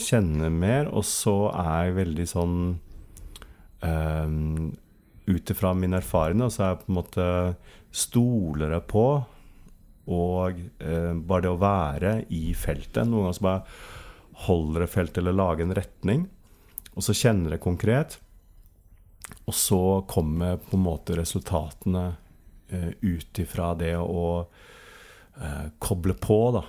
[0.00, 2.54] kjenner mer, og så er jeg veldig sånn
[3.82, 4.70] um,
[5.24, 7.26] Ut ifra min erfaring så er jeg på en måte
[7.94, 9.04] stoler jeg på
[10.04, 15.22] og eh, bare det å være i feltet Noen ganger så bare holder det feltet
[15.22, 16.26] eller lager en retning,
[16.94, 18.18] og så kjenner det konkret.
[19.46, 22.04] Og så kommer på en måte resultatene
[22.68, 26.64] eh, ut ifra det å eh, koble på, da.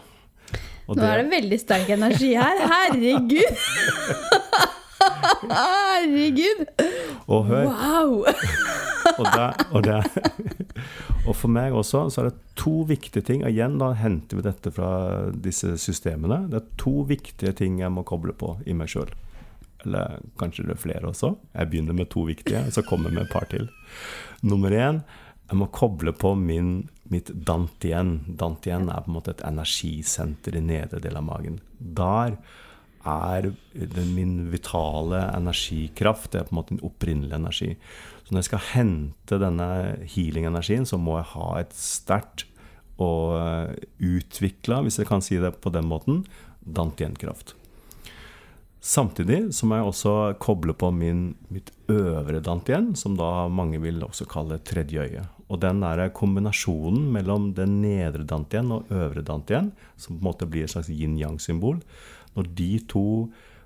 [0.86, 2.62] Og Nå er det veldig sterk energi her.
[2.69, 3.62] Herregud!
[5.56, 6.67] Herregud!
[7.26, 7.71] Og hør.
[7.74, 8.84] Wow!
[9.17, 9.99] Og, det, og, det,
[11.25, 13.43] og, for meg også så er det to viktige ting.
[13.47, 14.89] Igjen da henter vi dette fra
[15.31, 16.45] disse systemene.
[16.51, 19.11] Det er to viktige ting jeg må koble på i meg sjøl.
[19.85, 21.35] Eller kanskje det er flere også.
[21.53, 23.69] Jeg begynner med to viktige, så kommer jeg med et par til.
[24.45, 25.03] Nummer én
[25.45, 28.17] jeg må koble på min, mitt dantien.
[28.25, 31.59] Dantien er på en måte et energisenter i nedre del av magen.
[31.77, 32.39] Der
[33.05, 33.51] er
[34.15, 36.31] min vitale energikraft.
[36.33, 37.75] Det er på en måte en opprinnelig energi.
[38.25, 39.69] Så når jeg skal hente denne
[40.09, 42.47] healing-energien, så må jeg ha et sterkt
[43.01, 46.23] og eh, utvikla, hvis jeg kan si det på den måten,
[46.65, 47.53] dantien-kraft.
[48.85, 50.11] Samtidig så må jeg også
[50.41, 55.23] koble på min, mitt øvre dantien, som da mange vil også kalle tredje øye.
[55.49, 60.49] Og den der kombinasjonen mellom den nedre dantien og øvre dantien, som på en måte
[60.49, 61.81] blir et slags yin-yang-symbol,
[62.38, 63.05] når de to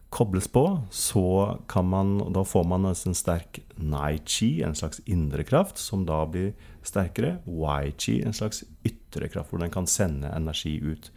[0.09, 5.77] kobles på, så kan man, da får man en sterk nai-chi, en slags indre kraft,
[5.77, 6.53] som da blir
[6.85, 7.37] sterkere.
[7.45, 11.11] Wai-chi, en slags ytre kraft, hvor den kan sende energi ut.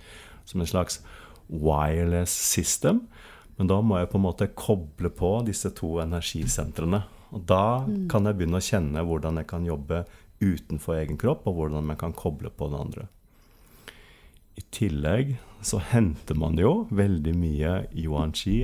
[0.44, 1.00] Som en slags
[1.48, 3.06] wireless system.
[3.56, 7.02] Men da må jeg på en måte koble på disse to energisentrene.
[7.32, 8.06] Og da mm.
[8.12, 10.04] kan jeg begynne å kjenne hvordan jeg kan jobbe
[10.42, 13.08] utenfor egen kropp, og hvordan jeg kan koble på den andre.
[14.62, 18.62] I tillegg så henter man jo veldig mye yuan chi,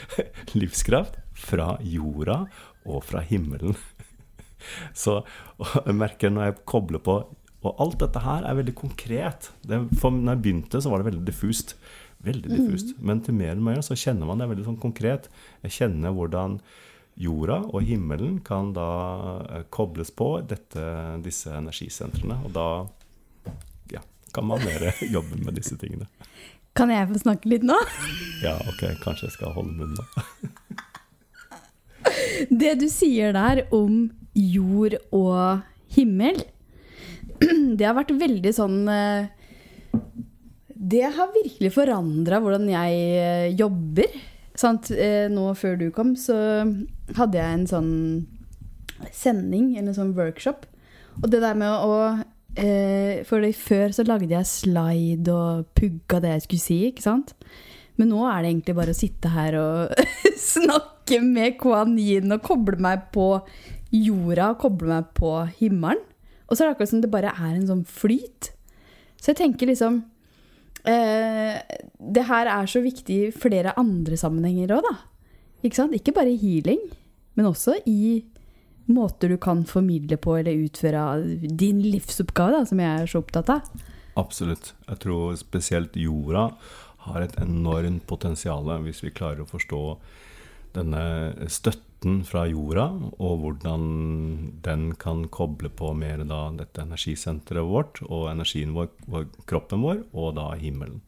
[0.60, 2.46] livskraft, fra jorda
[2.86, 3.76] og fra himmelen.
[4.96, 5.20] Så
[5.52, 7.18] jeg merker når jeg kobler på
[7.66, 9.50] Og alt dette her er veldig konkret.
[9.66, 11.74] Det, for når jeg begynte, så var det veldig diffust.
[12.22, 12.92] Veldig diffust.
[12.94, 13.06] Mm.
[13.10, 15.26] Men til mer og mer så kjenner man det veldig sånn konkret.
[15.66, 16.60] Jeg kjenner hvordan
[17.18, 18.90] jorda og himmelen kan da
[19.48, 20.84] eh, kobles på dette,
[21.24, 22.38] disse energisentrene.
[22.46, 22.68] Og da
[24.36, 26.08] kan man mer jobbe med disse tingene.
[26.76, 27.76] Kan jeg få snakke litt nå?
[28.44, 30.04] Ja, ok, kanskje jeg skal holde munn nå.
[32.50, 35.64] Det du sier der om jord og
[35.96, 36.38] himmel,
[37.78, 39.26] det har vært veldig sånn eh,
[40.68, 44.14] Det har virkelig forandra hvordan jeg eh, jobber.
[44.56, 44.92] Sant?
[44.92, 46.36] Eh, nå før du kom, så
[47.16, 47.92] hadde jeg en sånn
[49.12, 50.64] sending, eller en sånn workshop.
[51.22, 51.96] Og det der med å
[52.56, 57.34] For før så lagde jeg slide og pugga det jeg skulle si, ikke sant?
[57.96, 60.04] Men nå er det egentlig bare å sitte her og
[60.40, 63.30] snakke med Kuan Yin og koble meg på
[63.94, 66.02] jorda og koble meg på himmelen.
[66.46, 68.52] Og så er det akkurat som det bare er en sånn flyt.
[69.18, 69.96] Så jeg tenker liksom
[70.86, 71.56] eh,
[71.98, 74.94] Det her er så viktig i flere andre sammenhenger òg, da.
[75.64, 75.96] Ikke sant?
[75.96, 76.82] Ikke bare i healing,
[77.34, 78.22] men også i
[78.86, 81.04] måter du kan formidle på eller utføre
[81.42, 83.86] din livsoppgave, da, som jeg er så opptatt av.
[84.16, 84.72] Absolutt.
[84.88, 86.50] Jeg tror spesielt jorda
[87.06, 89.82] har et enormt potensial hvis vi klarer å forstå
[90.76, 91.02] denne
[91.52, 93.84] støtten fra jorda, og hvordan
[94.64, 98.90] den kan koble på mer da dette energisenteret vårt og energien vår,
[99.48, 101.00] kroppen vår, og da himmelen.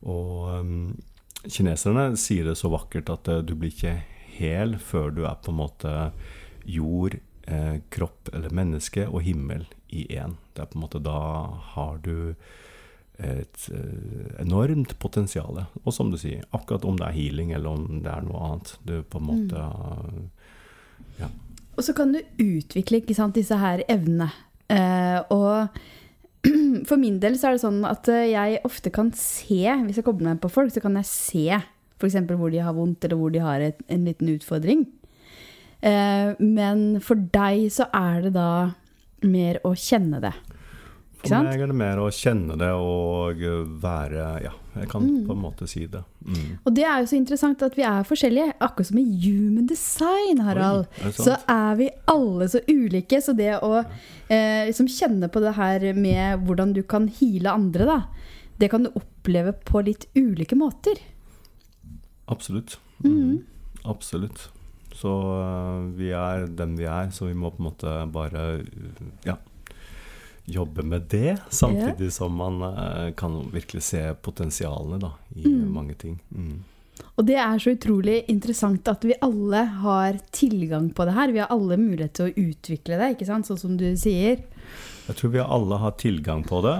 [0.00, 0.94] Og um,
[1.44, 3.98] kineserne sier det så vakkert at uh, du blir ikke
[4.40, 5.94] hel før du er på en måte
[6.70, 7.18] jord,
[7.50, 10.36] eh, kropp eller menneske og himmel i én.
[10.54, 11.20] Det er på en måte da
[11.74, 12.34] har du
[13.20, 15.58] et uh, enormt potensial.
[15.84, 18.74] Og som du sier, akkurat om det er healing eller om det er noe annet.
[18.86, 20.22] Du på en måte mm.
[21.20, 21.28] ja.
[21.76, 24.30] Og så kan du utvikle sant, disse her evnene.
[24.72, 25.68] Eh, og
[26.88, 30.32] for min del så er det sånn at jeg ofte kan se, hvis jeg kobler
[30.32, 31.44] meg på folk, så kan jeg se
[32.00, 32.16] f.eks.
[32.32, 34.86] hvor de har vondt, eller hvor de har et, en liten utfordring.
[35.80, 38.50] Men for deg så er det da
[39.24, 40.34] mer å kjenne det.
[41.20, 43.42] For meg er det mer å kjenne det og
[43.82, 45.26] være Ja, jeg kan mm.
[45.28, 46.00] på en måte si det.
[46.24, 46.60] Mm.
[46.64, 48.54] Og det er jo så interessant at vi er forskjellige.
[48.64, 50.86] Akkurat som i human design, Harald.
[51.00, 53.20] Oi, er så er vi alle så ulike.
[53.20, 57.88] Så det å eh, liksom kjenne på det her med hvordan du kan heale andre,
[57.88, 57.98] da,
[58.62, 61.02] det kan du oppleve på litt ulike måter.
[62.32, 62.78] Absolutt.
[63.04, 63.42] Mm.
[63.90, 64.48] Absolutt.
[64.96, 68.44] Så uh, vi er den vi er, så vi må på en måte bare
[69.26, 69.36] ja,
[70.50, 75.64] jobbe med det, samtidig som man uh, kan virkelig se potensialene da, i mm.
[75.72, 76.18] mange ting.
[76.34, 76.60] Mm.
[77.16, 81.32] Og det er så utrolig interessant at vi alle har tilgang på det her.
[81.32, 83.48] Vi har alle mulighet til å utvikle det, ikke sant?
[83.48, 84.42] sånn som du sier.
[85.06, 86.76] Jeg tror vi alle har tilgang på det,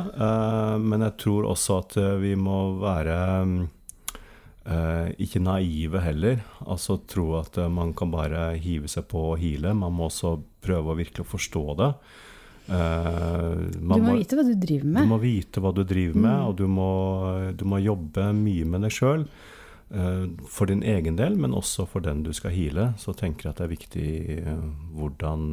[0.85, 3.17] men jeg tror også at vi må være
[4.61, 6.43] ikke naive heller.
[6.69, 9.73] Altså tro at man kan bare hive seg på og hile.
[9.75, 11.89] Man må også prøve å virkelig forstå det.
[12.71, 15.03] Uh, du må, må, vite hva du driver med.
[15.03, 16.45] Du må vite hva du driver med, mm.
[16.47, 16.91] og du må,
[17.59, 19.25] du må, jobbe mye med deg sjøl.
[19.91, 22.93] Eh, for din egen del, men også for den du skal hile.
[23.01, 24.11] Så tenker jeg at det er viktig
[24.47, 25.49] uh, hvordan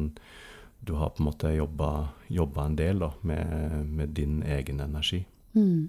[0.86, 1.92] du har på en måte jobba,
[2.30, 5.24] jobba en del da, med, med, din egen energi.
[5.58, 5.88] Mm.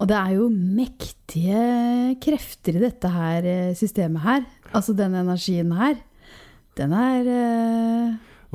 [0.00, 3.46] Og det er jo mektige krefter i dette her
[3.78, 4.46] systemet her.
[4.74, 5.96] Altså den energien her.
[6.74, 7.28] Den er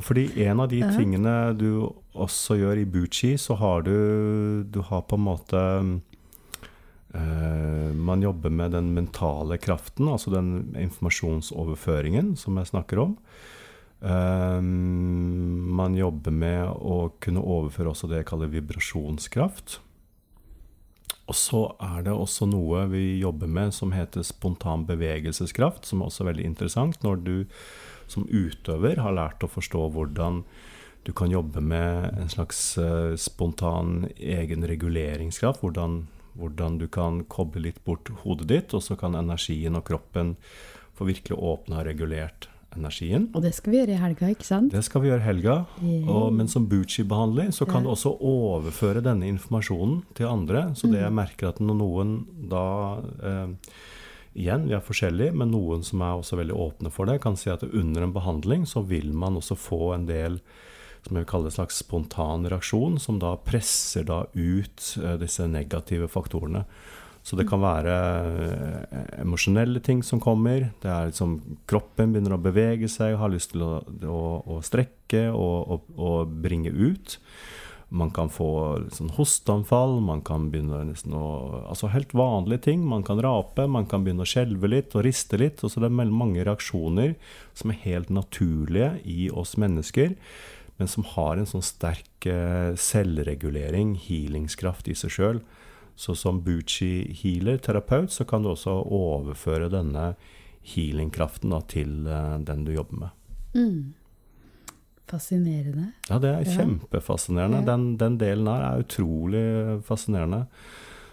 [0.03, 4.81] fordi en av de uh, tingene du også gjør i Buchi, så har du Du
[4.85, 5.61] har på en måte
[7.15, 13.17] uh, Man jobber med den mentale kraften, altså den informasjonsoverføringen som jeg snakker om.
[13.99, 19.79] Uh, man jobber med å kunne overføre også det jeg kaller vibrasjonskraft.
[21.29, 26.09] Og så er det også noe vi jobber med som heter spontan bevegelseskraft, som er
[26.09, 26.97] også veldig interessant.
[27.05, 27.35] Når du
[28.09, 30.43] som utøver har lært å forstå hvordan
[31.05, 35.61] du kan jobbe med en slags uh, spontan egen reguleringskraft.
[35.63, 36.01] Hvordan,
[36.33, 40.35] hvordan, du kan koble litt bort hodet ditt, og så kan energien og kroppen
[40.97, 43.27] få virkelig åpna og regulert energien.
[43.33, 44.73] Og det skal vi gjøre i helga, ikke sant?
[44.73, 45.55] Det skal vi gjøre i helga.
[45.81, 47.89] Og, men som Bucci-behandler så kan ja.
[47.89, 50.69] du også overføre denne informasjonen til andre.
[50.77, 51.19] Så det jeg mm.
[51.21, 52.19] merker at når noen
[52.51, 52.65] da
[53.23, 53.71] eh,
[54.39, 57.49] Igjen, vi er forskjellige, men noen som er også veldig åpne for det, kan si
[57.51, 60.37] at under en behandling så vil man også få en del
[61.01, 65.47] som jeg vil kalle en slags spontan reaksjon, som da presser da ut eh, disse
[65.49, 66.65] negative faktorene.
[67.29, 67.95] Så det kan være
[68.89, 70.71] eh, emosjonelle ting som kommer.
[70.81, 71.37] Det er liksom
[71.69, 76.31] Kroppen begynner å bevege seg har lyst til å, å, å strekke og, og, og,
[76.41, 77.19] bringe ut.
[77.93, 78.49] Man kan få
[78.93, 81.27] sånn hosteanfall, man kan begynne nesten å
[81.69, 82.81] Altså helt vanlige ting.
[82.89, 85.61] Man kan rape, man kan begynne å skjelve litt og riste litt.
[85.61, 87.13] Og så det er mange reaksjoner
[87.53, 90.17] som er helt naturlige i oss mennesker,
[90.81, 95.45] men som har en sånn sterk eh, selvregulering, healingskraft i seg sjøl.
[95.99, 100.13] Så som Bucci healer, terapeut, så kan du også overføre denne
[100.63, 103.17] healingkraften da, til uh, den du jobber med.
[103.51, 103.81] Mm.
[105.09, 105.89] Fascinerende.
[106.07, 107.59] Ja, det er kjempefascinerende.
[107.59, 107.67] Ja.
[107.73, 109.41] Den, den delen her er utrolig
[109.89, 110.45] fascinerende.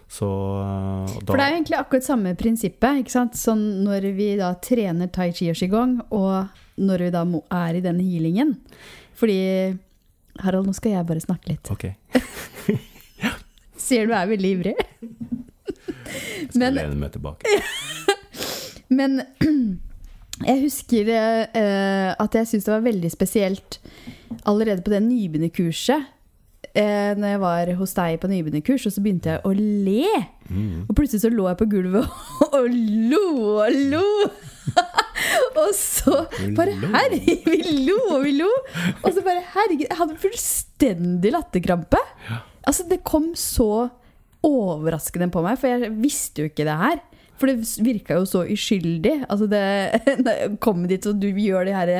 [0.06, 3.00] Så uh, da, For det er jo egentlig akkurat samme prinsippet.
[3.02, 3.34] ikke sant?
[3.40, 7.24] Sånn når vi da trener tai chi og qigong, og når vi da
[7.64, 8.54] er i den healingen.
[9.18, 9.40] Fordi
[10.44, 11.74] Harald, nå skal jeg bare snakke litt.
[11.74, 11.88] Ok,
[13.86, 14.76] Ser du er veldig ivrig.
[14.76, 17.58] Jeg skal Men- lene meg tilbake.
[18.98, 19.20] Men
[20.44, 23.78] jeg husker uh, at jeg syntes det var veldig spesielt
[24.46, 26.12] allerede på det nybegynnerkurset.
[26.76, 30.10] Uh, når jeg var hos deg på nybegynnerkurs, og så begynte jeg å le.
[30.50, 30.82] Mm.
[30.84, 32.10] Og plutselig så lå jeg på gulvet
[32.50, 33.22] og lo
[33.62, 34.02] og lo.
[35.62, 36.26] og så
[36.58, 36.74] bare.
[36.82, 38.50] Herregud, vi lo og vi lo.
[39.00, 42.02] Og så bare Herregud, jeg hadde fullstendig latterkrampe.
[42.66, 43.88] Altså, det kom så
[44.46, 47.04] overraskende på meg, for jeg visste jo ikke det her.
[47.36, 49.20] For det virka jo så uskyldig.
[49.28, 49.62] Altså, det
[50.64, 51.94] Kom dit og du gjør de her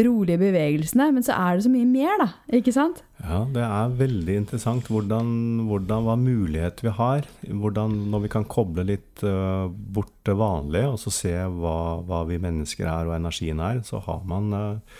[0.00, 2.28] rolige bevegelsene, men så er det så mye mer, da.
[2.56, 3.02] Ikke sant?
[3.20, 5.26] Ja, det er veldig interessant hvordan,
[5.68, 7.28] hvordan hva mulighet vi har.
[7.44, 11.76] Hvordan, når vi kan koble litt uh, bort det vanlige, og så se hva,
[12.08, 14.96] hva vi mennesker er og energien er, så har man uh,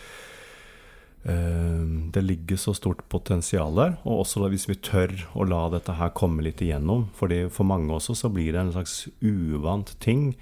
[1.22, 3.92] Det ligger så stort potensial der.
[4.02, 7.06] Og også hvis vi tør å la dette her komme litt igjennom.
[7.14, 10.32] Fordi for mange også så blir det en slags uvant ting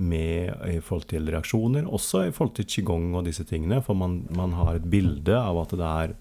[0.00, 3.82] med, i forhold til reaksjoner, også i forhold til qigong og disse tingene.
[3.84, 6.14] For man, man har et bilde av at det er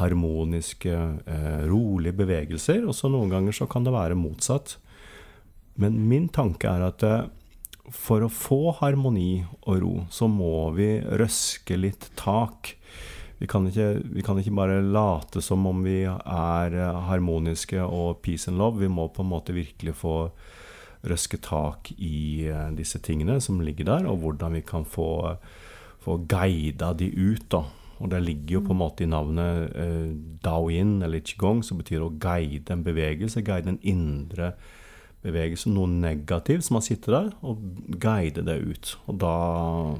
[0.00, 2.84] harmoniske, eh, rolige bevegelser.
[2.86, 4.76] Og så noen ganger så kan det være motsatt.
[5.80, 7.28] Men min tanke er at eh,
[7.94, 12.74] for å få harmoni og ro, så må vi røske litt tak.
[13.38, 18.22] Vi kan, ikke, vi kan ikke bare late som om vi er eh, harmoniske og
[18.24, 18.80] peace and love.
[18.80, 20.14] Vi må på en måte virkelig få
[21.06, 25.36] røske tak i eh, disse tingene som ligger der, og hvordan vi kan få,
[26.00, 27.44] få guida de ut.
[27.52, 27.66] da.
[28.00, 30.08] Og det ligger jo på en måte i navnet eh,
[30.44, 34.75] Daoyin, eller Qigong, som betyr å guide en bevegelse, guide en indre bevegelse,
[35.24, 37.58] noe negativt som har sittet der, og
[37.98, 38.96] guide det ut.
[39.06, 39.32] Og da,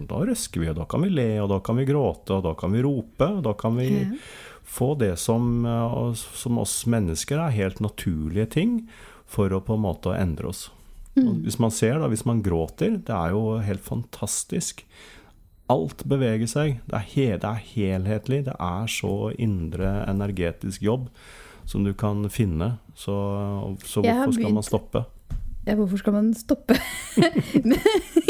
[0.06, 2.54] da røsker vi, og da kan vi le, og da kan vi gråte, og da
[2.54, 4.16] kan vi rope, og da kan vi Ja.
[4.62, 8.88] få det som, eh, som oss mennesker er helt naturlige ting,
[9.26, 10.70] for å på en måte endre oss.
[11.16, 11.44] Mm.
[11.44, 14.84] hvis man ser, da, hvis man gråter, det er jo helt fantastisk.
[15.68, 16.80] Alt beveger seg.
[16.86, 18.44] Det er, he det er helhetlig.
[18.44, 21.08] Det er så indre energetisk jobb
[21.66, 22.76] som du kan finne.
[22.94, 23.12] Så,
[23.84, 25.04] så hvorfor skal man stoppe?
[25.66, 26.76] Ja, hvorfor skal man stoppe?
[27.66, 27.80] men,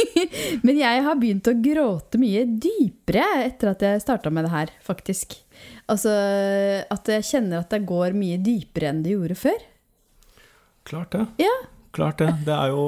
[0.66, 4.72] men jeg har begynt å gråte mye dypere etter at jeg starta med det her,
[4.84, 5.36] faktisk.
[5.92, 6.12] Altså
[6.90, 9.66] at jeg kjenner at det går mye dypere enn det gjorde før.
[10.88, 11.26] Klart det.
[11.44, 11.54] Ja.
[11.96, 12.30] Klart det.
[12.46, 12.84] Det er jo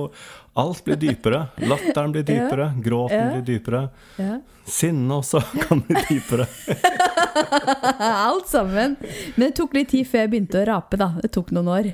[0.58, 1.44] Alt blir dypere.
[1.70, 2.72] Latteren blir dypere.
[2.82, 3.28] Gråten Ja.
[3.36, 3.82] blir dypere.
[4.18, 4.38] ja.
[4.68, 6.44] Sinnet også kan bli dypere.
[8.28, 8.96] Alt sammen.
[9.36, 11.12] Men det tok litt tid før jeg begynte å rape, da.
[11.22, 11.88] Det tok noen år.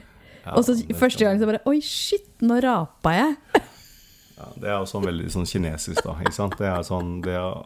[0.44, 3.36] Ja, Og så første gang så bare Oi, shit, nå rapa jeg.
[4.34, 6.16] Ja, det er jo sånn veldig sånn kinesisk, da.
[6.24, 6.56] Ikke sant?
[6.58, 7.60] Det er sånn, det er,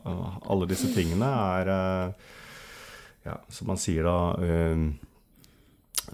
[0.53, 2.26] alle disse tingene er eh,
[3.24, 4.82] Ja, som man sier da eh,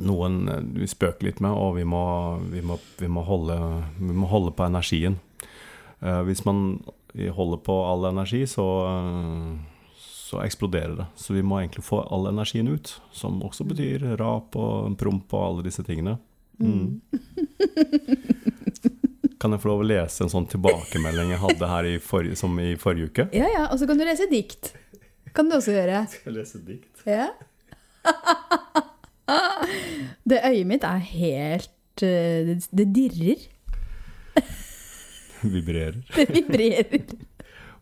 [0.02, 2.04] Noen eh, vi spøker litt med, og vi må,
[2.50, 3.56] vi må, vi må, holde,
[3.98, 5.18] vi må holde på energien.
[6.04, 6.82] Uh, hvis man
[7.14, 9.52] holder på all energi, så, uh,
[9.96, 11.06] så eksploderer det.
[11.16, 13.00] Så vi må egentlig få all energien ut.
[13.14, 16.18] Som også betyr rap og promp og alle disse tingene.
[16.58, 17.00] Mm.
[19.40, 22.52] Kan jeg få lov å lese en sånn tilbakemelding jeg hadde her i forrige, som
[22.62, 23.24] i forrige uke?
[23.36, 23.64] Ja, ja.
[23.68, 24.72] Og så kan du lese dikt.
[25.36, 26.06] Kan du også gjøre.
[26.08, 27.04] Skal jeg lese dikt?
[27.04, 27.28] Ja.
[30.24, 33.44] Det øyet mitt er helt eh, Det, det dirrer.
[35.44, 36.00] Vibrerer.
[36.16, 37.04] Det vibrerer.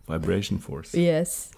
[0.09, 0.99] Vibration force.
[0.99, 1.51] Yes.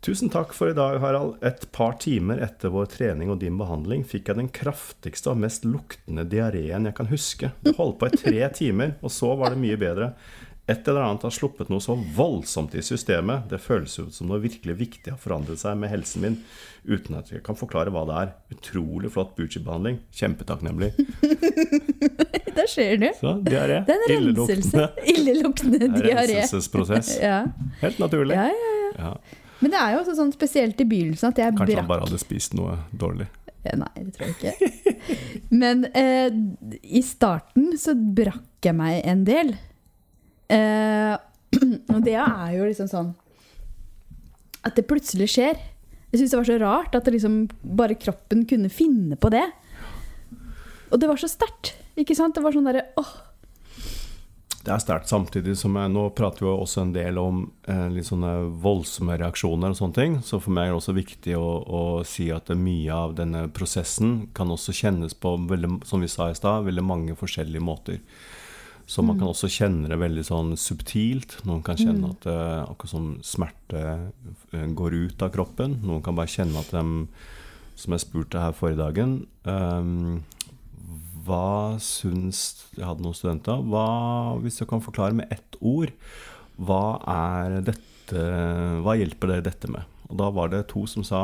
[0.00, 1.34] Tusen takk for i dag, Harald.
[1.44, 5.66] Et par timer etter vår trening og din behandling fikk jeg den kraftigste og mest
[5.68, 7.50] luktende diareen jeg kan huske.
[7.60, 10.14] Det holdt på i tre timer, og så var det mye bedre.
[10.70, 13.48] Et eller annet har sluppet noe så voldsomt i systemet.
[13.50, 16.36] Det føles ut som noe virkelig viktig har forandret seg med helsen min,
[16.86, 18.30] uten at jeg kan forklare hva det er.
[18.54, 19.98] Utrolig flott Bucci-behandling.
[20.14, 20.92] Kjempetakknemlig.
[22.56, 23.08] Der ser du.
[23.18, 23.80] Så diaré.
[23.88, 24.86] Det er en renselse.
[25.10, 25.90] Illeluktende.
[25.98, 26.36] Diaré.
[26.36, 27.16] Renselsesprosess.
[27.18, 27.40] Ja.
[27.82, 28.38] Helt naturlig.
[28.38, 28.90] Ja, ja, ja.
[29.00, 29.14] Ja.
[29.60, 32.20] Men det er jo også sånn spesielt i begynnelsen at jeg Kanskje han bare hadde
[32.20, 33.26] spist noe dårlig.
[33.64, 35.16] Eh, Nei, det tror jeg ikke.
[35.62, 36.30] Men eh,
[36.80, 39.52] i starten så brakk jeg meg en del.
[40.50, 41.14] Eh,
[41.94, 43.10] og det er jo liksom sånn
[44.66, 45.58] At det plutselig skjer.
[46.10, 49.46] Jeg syns det var så rart at liksom bare kroppen kunne finne på det.
[50.90, 51.76] Og det var så sterkt.
[51.98, 52.34] Ikke sant?
[52.34, 53.12] Det var sånn derre åh,
[54.64, 58.08] Det er sterkt samtidig som jeg, Nå prater vi også en del om eh, litt
[58.08, 58.32] sånne
[58.62, 60.18] voldsomme reaksjoner og sånne ting.
[60.26, 64.26] Så for meg er det også viktig å, å si at mye av denne prosessen
[64.36, 68.02] kan også kjennes på, veldig, som vi sa i stad, veldig mange forskjellige måter.
[68.90, 71.36] Så man kan også kjenne det veldig sånn subtilt.
[71.46, 73.82] Noen kan kjenne at det, akkurat som smerte
[74.50, 75.76] eh, går ut av kroppen.
[75.86, 76.82] Noen kan bare kjenne at de,
[77.78, 79.12] som jeg spurte her forrige dagen
[79.46, 80.18] um,
[81.24, 83.62] Hva syns Jeg hadde noen studenter.
[83.62, 83.86] Hva,
[84.42, 85.94] hvis du kan forklare med ett ord,
[86.58, 88.26] hva er dette
[88.82, 89.86] Hva hjelper dere dette med?
[90.10, 91.22] Og da var det to som sa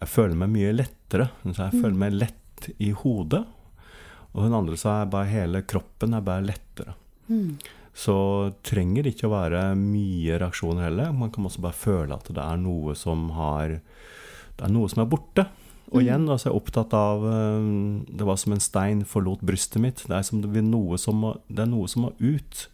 [0.00, 1.28] Jeg føler meg mye lettere.
[1.44, 3.44] Jeg føler meg lett i hodet.
[4.32, 6.96] Og hun andre sa at hele kroppen er bare lettere.
[7.92, 8.16] Så
[8.64, 11.12] trenger ikke å være mye reaksjoner heller.
[11.12, 13.80] Man kan også bare føle at det er noe som har
[14.56, 15.46] Det er noe som er borte.
[15.92, 17.64] Og igjen altså, jeg er opptatt av eh,
[18.08, 20.04] Det var som en stein forlot brystet mitt.
[20.08, 22.68] Det er, som det, er noe som må, det er noe som må ut.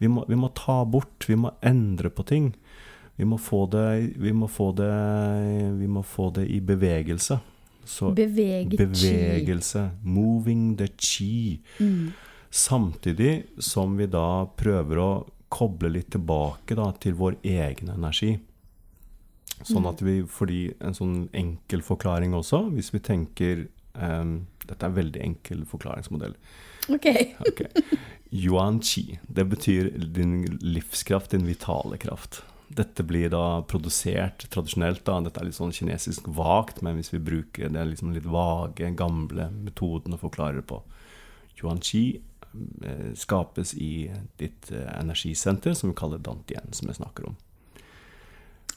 [0.00, 2.52] Vi må, vi må ta bort, vi må endre på ting.
[3.16, 4.90] Vi må få det, vi må få det,
[5.76, 7.38] vi må få det i bevegelse.
[7.84, 8.84] Så beveget chi.
[8.84, 9.90] bevegelse.
[10.02, 11.60] Moving the chi.
[11.78, 12.12] Mm.
[12.50, 15.10] Samtidig som vi da prøver å
[15.50, 18.36] koble litt tilbake da, til vår egen energi.
[19.66, 24.88] Sånn at vi, fordi en sånn enkel forklaring også, hvis vi tenker um, Dette er
[24.88, 26.36] en veldig enkel forklaringsmodell.
[26.94, 27.08] Ok.
[27.50, 27.98] okay.
[28.30, 32.44] Yuan chi, det betyr din livskraft, din vitale kraft.
[32.70, 35.18] Dette blir da produsert tradisjonelt, da.
[35.26, 38.92] dette er litt sånn kinesisk vagt, men hvis vi bruker det er liksom litt vage,
[38.98, 40.78] gamle metoden å forklare det på.
[41.58, 47.32] Yuan chi eh, skapes i ditt eh, energisenter, som vi kaller dantien, som jeg snakker
[47.32, 47.38] om.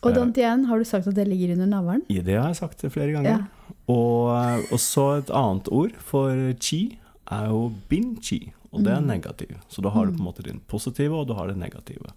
[0.03, 2.01] Og Dantien, har du sagt at det ligger under navlen?
[2.11, 3.45] Ja, det har jeg sagt flere ganger.
[3.85, 6.97] Og, eh, og så et annet ord for chi
[7.31, 8.41] er jo bin chi,
[8.73, 9.55] og det er negativ.
[9.71, 12.11] Så da har du på en måte din positive, og du har det negative.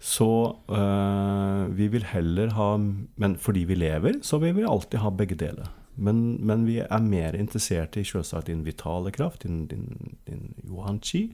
[0.00, 5.10] Så øh, vi vil heller ha Men fordi vi lever, så vil vi alltid ha
[5.10, 5.70] begge deler.
[5.96, 10.98] Men, men vi er mer interessert i selvsagt din vitale kraft, din, din, din yuan
[11.00, 11.28] chi.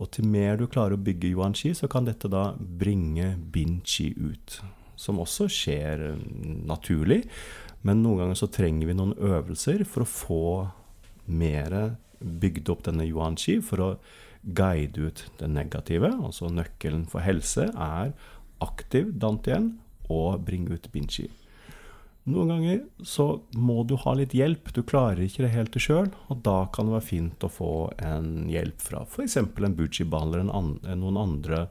[0.00, 3.80] Og til mer du klarer å bygge yuan chi, så kan dette da bringe bin
[3.86, 4.58] chi ut.
[4.96, 6.24] Som også skjer eh,
[6.66, 7.22] naturlig.
[7.84, 10.44] Men noen ganger så trenger vi noen øvelser for å få
[11.28, 13.90] mer bygd opp denne yuan chi, for å
[14.44, 16.10] guide ut det negative.
[16.12, 18.12] Altså nøkkelen for helse er
[18.64, 19.74] aktiv dantien
[20.12, 21.30] og bring ut binchi.
[22.24, 24.70] Noen ganger så må du ha litt hjelp.
[24.72, 28.46] Du klarer ikke det helt sjøl, og da kan det være fint å få en
[28.48, 29.36] hjelp fra f.eks.
[29.42, 31.66] en buchi-behandler, eller noen andre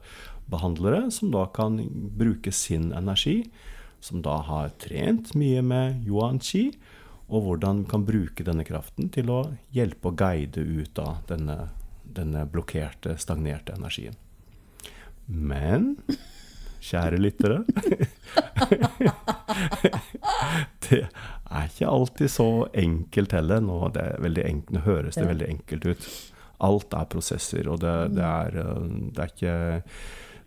[0.50, 1.80] behandlere, som da kan
[2.14, 3.40] bruke sin energi,
[3.98, 6.68] som da har trent mye med yuan chi,
[7.26, 9.40] og hvordan kan bruke denne kraften til å
[9.74, 11.72] hjelpe og guide ut av denne,
[12.16, 14.16] denne blokkerte, stagnerte energien.
[15.26, 15.94] Men
[16.84, 17.62] kjære lyttere
[20.84, 23.62] Det er ikke alltid så enkelt heller.
[23.64, 24.44] Nå, det veldig
[24.74, 26.08] nå høres det veldig enkelt ut.
[26.64, 28.58] Alt er prosesser, og det, det, er,
[29.14, 29.56] det er ikke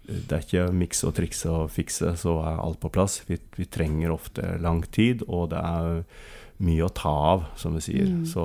[0.07, 3.19] det er ikke mikse og trikse og fikse, så er alt på plass.
[3.27, 6.03] Vi, vi, trenger ofte lang tid, og det er
[6.63, 8.07] mye å ta av, som vi sier.
[8.09, 8.23] Mm.
[8.25, 8.43] Så,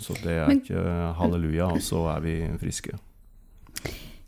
[0.00, 0.84] så, det er Men- ikke
[1.18, 2.96] halleluja, og så er vi friske.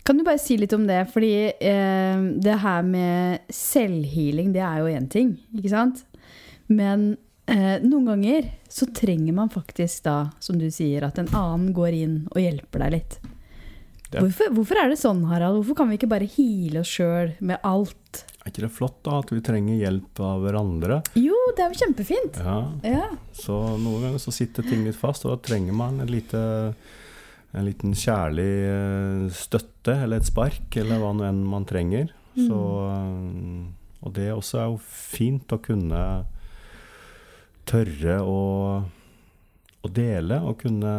[0.07, 1.01] Kan du bare si litt om det?
[1.11, 6.05] Fordi eh, det her med selvhealing, det er jo én ting, ikke sant?
[6.71, 7.17] Men
[7.51, 11.97] eh, noen ganger så trenger man faktisk da, som du sier, at en annen går
[11.97, 13.19] inn og hjelper deg litt.
[14.15, 15.59] Hvorfor, hvorfor er det sånn, Harald?
[15.59, 18.23] Hvorfor kan vi ikke bare heale oss sjøl med alt?
[18.47, 21.01] Er ikke det flott da, at vi trenger hjelp av hverandre?
[21.19, 22.37] Jo, det er jo kjempefint.
[22.39, 23.09] Ja, Ja.
[23.35, 26.39] Så noen ganger så sitter ting litt fast, og da trenger man en, lite,
[27.51, 32.15] en liten kjærlig eh, støtte, eller et spark, eller hva nå enn man trenger.
[32.37, 36.05] Så, eh, og det også er jo fint å kunne
[37.67, 38.41] tørre å,
[39.83, 40.95] å dele, og kunne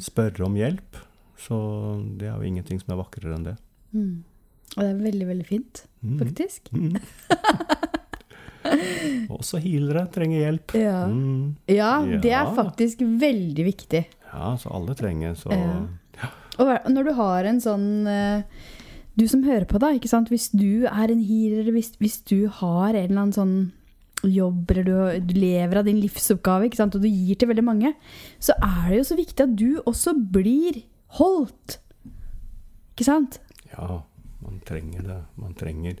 [0.00, 0.96] spørre om hjelp.
[1.40, 1.56] Så
[2.16, 3.56] det er jo ingenting som er vakrere enn det.
[3.92, 4.24] Mm.
[4.76, 6.18] Og det er veldig, veldig fint, Mm.
[6.18, 6.70] faktisk.
[6.72, 6.94] Mm.
[9.32, 10.74] Også healere trenger hjelp.
[10.78, 10.98] Ja.
[11.08, 11.54] Mm.
[11.70, 11.92] ja,
[12.22, 14.02] det er faktisk veldig viktig.
[14.30, 15.80] Ja, så alle trenger, så Ja.
[16.60, 18.42] Og når du har en sånn eh,
[19.16, 19.92] Du som hører på, da.
[19.96, 23.72] Hvis du er en healer, hvis, hvis du har en eller annen sånn
[24.22, 26.94] jobb, eller du, du lever av din livsoppgave, ikke sant?
[26.94, 27.94] og du gir til veldig mange,
[28.38, 30.82] så er det jo så viktig at du også blir
[31.18, 31.78] holdt.
[32.94, 33.40] Ikke sant?
[33.72, 34.02] Ja,
[34.50, 35.20] man trenger det.
[35.40, 36.00] Man trenger,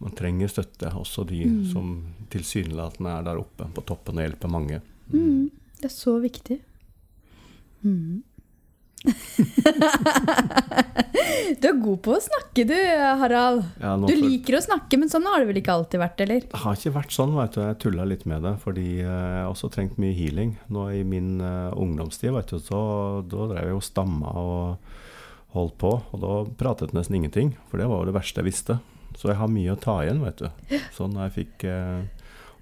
[0.00, 0.92] man trenger støtte.
[0.96, 1.60] Også de Mm.
[1.72, 1.92] som
[2.32, 4.80] tilsynelatende er der oppe på toppen og hjelper mange.
[5.12, 5.50] Mm,
[5.80, 6.60] det er så viktig.
[7.84, 8.22] Mm.
[11.60, 12.74] du er god på å snakke, du,
[13.20, 13.62] Harald.
[13.80, 16.40] Ja, Du liker å snakke, men sånn har det vel ikke alltid vært, eller?
[16.50, 17.60] Det har ikke vært sånn, veit du.
[17.62, 18.54] Jeg tulla litt med det.
[18.64, 20.56] Fordi eh, jeg har også trengt mye healing.
[20.74, 22.80] Nå i min uh, ungdomstid, veit du, så
[23.28, 24.62] da drev jeg og stamma og
[25.54, 25.94] holdt på.
[26.12, 28.78] Og da pratet nesten ingenting, for det var jo det verste jeg visste.
[29.18, 30.48] Så jeg har mye å ta igjen, vet du.
[30.98, 32.02] Sånn jeg fikk eh,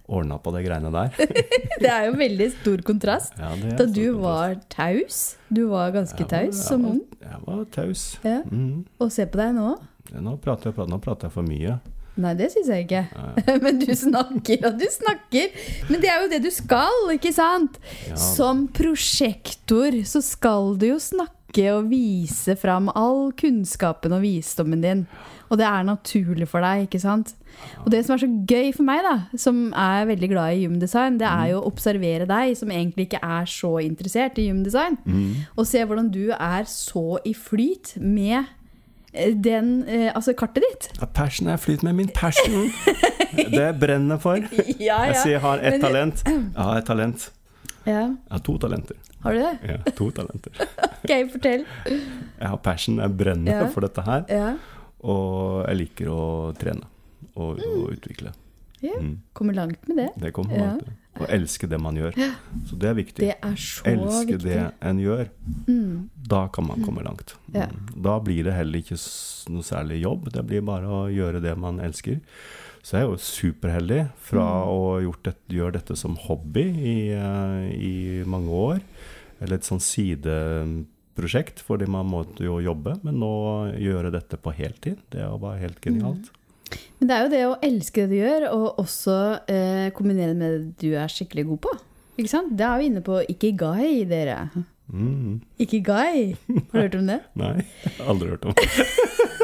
[0.07, 1.11] ordna på de greiene der
[1.82, 3.34] Det er jo veldig stor kontrast.
[3.41, 4.22] ja, Da du kontrast.
[4.22, 5.18] var taus.
[5.51, 7.03] Du var ganske var- taus som ung.
[7.20, 8.07] Jeg var taus.
[8.24, 8.39] Ja.
[8.47, 8.84] Mm.
[9.03, 9.74] Og se på deg nå.
[10.22, 11.80] Nå prater jeg, nå prater jeg for mye.
[12.16, 13.03] Nei, det syns jeg ikke.
[13.66, 15.51] Men du snakker og du snakker.
[15.91, 17.76] Men det er jo det du skal, ikke sant?
[18.07, 18.16] Ja.
[18.16, 21.34] Som prosjektor så skal du jo snakke
[21.72, 25.07] og vise fram all kunnskapen og visdommen din.
[25.50, 27.34] Og det er naturlig for deg, ikke sant?
[27.84, 31.20] Og det som er så gøy for meg, da, som er veldig glad i gymdesign,
[31.20, 35.30] det er jo å observere deg, som egentlig ikke er så interessert i gymdesign, mm.
[35.54, 38.42] og se hvordan du er så i flyt med
[39.12, 40.90] eh, den, eh, altså kartet ditt.
[41.00, 42.68] Ja, Passion er flyt med min passion.
[43.36, 44.40] Det jeg brenner for.
[44.80, 46.22] Ja, Jeg sier jeg har ett talent.
[46.24, 47.26] Jeg har et talent.
[47.87, 48.97] Ja, Jeg har to talenter.
[49.22, 49.53] har du det?
[49.70, 50.53] Ja, to talenter.
[51.07, 51.64] Ok, fortell.
[51.87, 53.66] Jeg har passion, jeg brenner Ja.
[53.70, 54.24] for dette her.
[54.28, 54.57] Ja.
[55.07, 56.22] Og jeg liker å
[56.59, 56.82] trene
[57.37, 58.32] og, og utvikle.
[58.82, 59.18] Ja, Mm.
[59.32, 60.09] kommer langt med det.
[60.20, 60.72] Det kommer Ja.
[60.74, 60.91] med.
[61.20, 62.12] Og elske det man gjør.
[62.68, 63.22] Så det er viktig.
[63.24, 64.43] Det er så Elske viktig.
[64.43, 65.28] det en gjør.
[65.66, 66.11] Mm.
[66.28, 67.34] Da kan man komme langt.
[67.55, 68.03] Mm.
[68.03, 68.99] Da blir det heller ikke
[69.49, 70.28] noe særlig jobb.
[70.32, 72.20] Det blir bare å gjøre det man elsker.
[72.87, 74.68] Så jeg er jo superheldig fra Mm.
[74.70, 78.80] å gjort det, gjøre dette som hobby i, eh, i mange år.
[79.43, 82.95] Eller et sånn sideprosjekt, fordi man må jo jobbe.
[83.03, 86.30] Men nå gjøre dette på heltid, det var helt genialt.
[87.01, 89.18] Men det er jo det å elske det du gjør, og også
[89.51, 91.74] eh, kombinere det med det du er skikkelig god på.
[92.18, 92.55] Ikke sant?
[92.57, 94.39] Det er vi inne på ikigai, dere.
[94.93, 95.41] Mm.
[95.59, 97.20] Ikigai, har du hørt om det?
[97.43, 97.66] Nei,
[98.07, 98.55] aldri hørt om.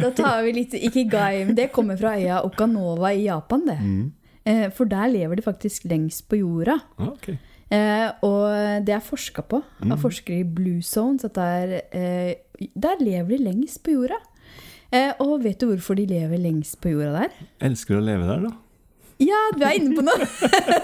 [0.00, 1.44] Da tar vi litt ikigai.
[1.46, 3.78] Men det kommer fra øya Okanova i Japan, det.
[3.80, 4.12] Mm.
[4.44, 6.78] Eh, for der lever de faktisk lengst på jorda.
[6.98, 7.28] Ah, ok.
[7.72, 9.92] Eh, og det er forska på Mm.
[9.92, 11.24] av forskere i Blue Zones.
[11.24, 12.34] At der, eh,
[12.74, 14.18] der lever de lengst på jorda.
[14.92, 17.30] Eh, og vet du hvorfor de lever lengst på jorda der?
[17.60, 18.50] Elsker å leve der, da.
[19.22, 20.26] Ja, du er inne på noe!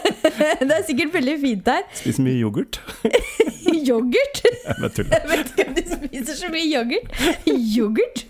[0.68, 1.86] det er sikkert veldig fint der.
[1.98, 2.80] Spiser mye yoghurt.
[3.88, 4.42] Yoghurt!
[4.68, 7.14] Jeg vet ikke om de spiser så mye yoghurt.
[7.48, 8.24] Yoghurt!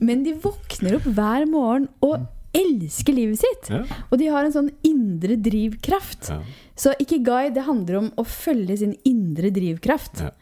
[0.00, 2.26] Men de våkner opp hver morgen og
[2.56, 3.70] elsker livet sitt.
[3.72, 3.82] Ja.
[4.10, 6.30] Og de har en sånn indre drivkraft.
[6.32, 6.40] Ja.
[6.76, 10.24] Så ikigai det handler om å følge sin indre drivkraft.
[10.24, 10.32] Ja.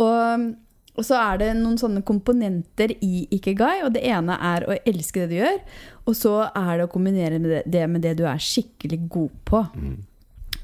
[0.00, 0.50] Og,
[0.96, 5.24] og så er det noen sånne komponenter i ikigai, og det ene er å elske
[5.24, 5.58] det du gjør,
[6.06, 9.30] og så er det å kombinere med det, det med det du er skikkelig god
[9.44, 9.96] på, Mm.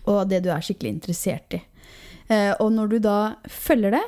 [0.06, 1.62] og det du er skikkelig interessert i.
[2.30, 4.04] Eh, og når du da følger det,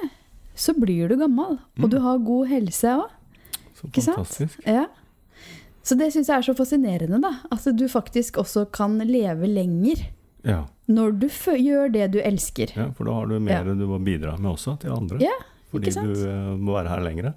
[0.54, 3.08] så blir du gammel, og du har god helse òg.
[3.74, 4.16] Så Ikke sant?
[4.16, 4.60] fantastisk.
[4.66, 4.86] Ja.
[5.82, 7.32] Så det syns jeg er så fascinerende, da.
[7.50, 10.04] At du faktisk også kan leve lenger
[10.44, 10.66] Ja.
[10.88, 12.70] når du gjør det du elsker.
[12.76, 13.74] ja, for da har du mer Ja.
[13.74, 15.18] du må bidra med også til andre.
[15.18, 15.34] Ja,
[15.72, 15.96] fordi?
[15.96, 16.12] Mm.
[16.12, 17.32] du eh, må være her lenger.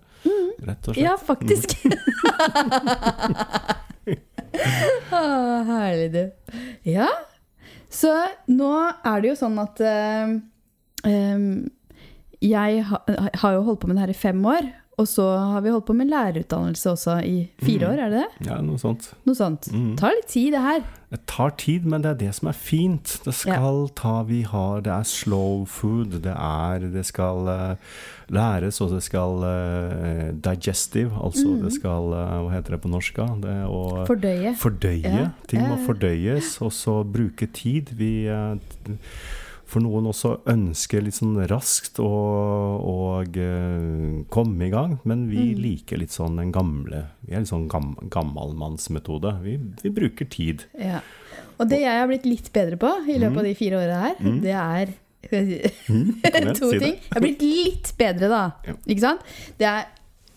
[0.65, 1.03] Rett og slett.
[1.03, 1.75] Ja, faktisk.
[5.11, 6.31] ah, herlig, du.
[6.89, 7.09] Ja.
[7.91, 8.11] Så
[8.51, 10.35] nå er det jo sånn at uh,
[11.07, 11.45] um,
[12.43, 12.99] Jeg ha,
[13.41, 14.67] har jo holdt på med det her i fem år.
[14.97, 17.89] Og så har vi holdt på med lærerutdannelse også i fire Mhm.
[17.89, 18.47] år, er det det?
[18.47, 19.09] Ja, noe sånt.
[19.25, 19.67] Noe sånt.
[19.73, 19.97] Mm.
[19.99, 20.83] Tar litt tid, det her.
[21.11, 23.19] Det tar tid, men det er det som er fint.
[23.25, 26.21] Det skal ta Vi har Det er slow food.
[26.23, 27.75] Det er Det skal uh,
[28.29, 31.11] læres, og det skal uh, digestive.
[31.23, 31.61] Altså mm.
[31.63, 33.15] det skal uh, Hva heter det på norsk?
[33.43, 34.55] Det å Fordøye.
[34.55, 35.03] Fordøye.
[35.03, 35.29] Ja.
[35.47, 35.85] Ting må Ja, ja.
[35.87, 37.91] fordøyes, og så bruke tid.
[37.95, 38.27] Vi
[39.65, 45.53] For noen også ønsker litt sånn raskt å og, eh, komme i gang, men vi
[45.55, 45.61] Mm.
[45.61, 49.41] liker litt sånn den gamle Vi er litt sånn gam, gammalmannsmetode.
[49.41, 50.65] Vi, vi bruker tid.
[50.77, 50.99] Ja.
[51.59, 54.15] Og det jeg har blitt litt bedre på i løpet av de fire åra her,
[54.19, 54.41] mm.
[54.41, 54.93] det er
[55.25, 56.21] Mm,
[56.59, 56.99] to ting.
[57.01, 58.41] Jeg har blitt litt bedre, da.
[58.67, 58.73] Ja.
[58.85, 59.21] Ikke sant?
[59.57, 59.87] Det er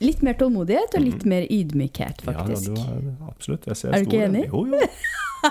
[0.00, 2.72] litt mer tålmodighet og litt mer ydmykhet, Ja, da, faktisk.
[2.72, 3.66] du er, absolutt.
[3.68, 4.46] Jeg ser Er du stor ikke enig?
[4.48, 4.80] Jo, jo.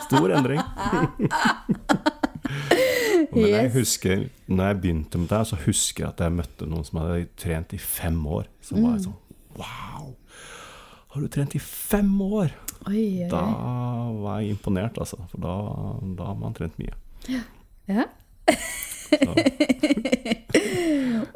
[0.07, 0.61] Stor endring.
[3.31, 6.85] Men jeg husker, når jeg begynte med det, så husker jeg at jeg møtte noen
[6.87, 8.45] som hadde trent i fem år.
[8.61, 9.03] Så var Mm.
[9.07, 9.17] sånn
[9.57, 10.13] Wow!
[11.09, 12.51] Har du trent i fem år?
[12.87, 13.41] Oi, oi, Da
[14.21, 15.17] var jeg imponert, altså.
[15.31, 15.55] For da,
[16.19, 16.93] da har man trent mye.
[17.87, 18.03] Ja.
[19.07, 19.33] Så,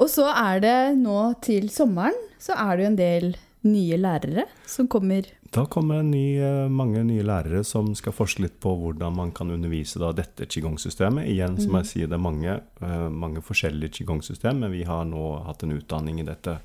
[0.02, 3.28] Og så er det nå til sommeren, så er det jo en del
[3.68, 5.28] nye lærere som kommer.
[5.52, 9.52] Da kommer ny, eh, mange nye lærere som skal forske litt på hvordan man kan
[9.52, 11.28] undervise da, dette qigong-systemet.
[11.28, 15.44] Igjen, som jeg sier, det er mange, eh, mange forskjellige qigong-system, men vi har nå
[15.46, 16.56] hatt en utdanning i dette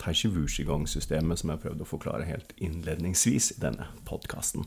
[0.00, 4.66] Tai Chi Wu Qigong-systemet som jeg prøvde å forklare helt innledningsvis i denne podkasten.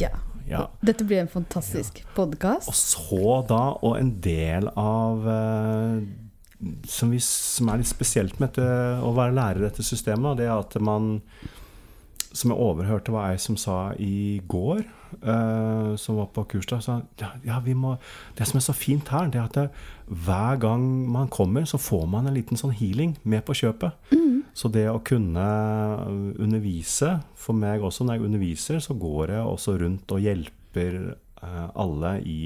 [0.00, 0.12] Ja.
[0.48, 0.68] Ja.
[0.80, 2.68] Dette blir en fantastisk podkast.
[2.70, 6.00] Og så da, og en del av eh,
[6.88, 8.68] som, vi, som er litt spesielt med dette,
[9.04, 11.18] å være lærer i dette systemet, det er at man
[12.36, 14.82] Som jeg overhørte var ei som sa i går,
[15.22, 17.94] eh, som var på kurs da, sa ja, ja, vi må,
[18.36, 19.66] Det som er så fint her, det er at det,
[20.06, 23.96] hver gang man kommer, så får man en liten sånn healing med på kjøpet.
[24.56, 25.46] Så det å kunne
[26.40, 30.96] undervise, for meg også når jeg underviser, så går jeg også rundt og hjelper
[31.42, 32.40] eh, alle i,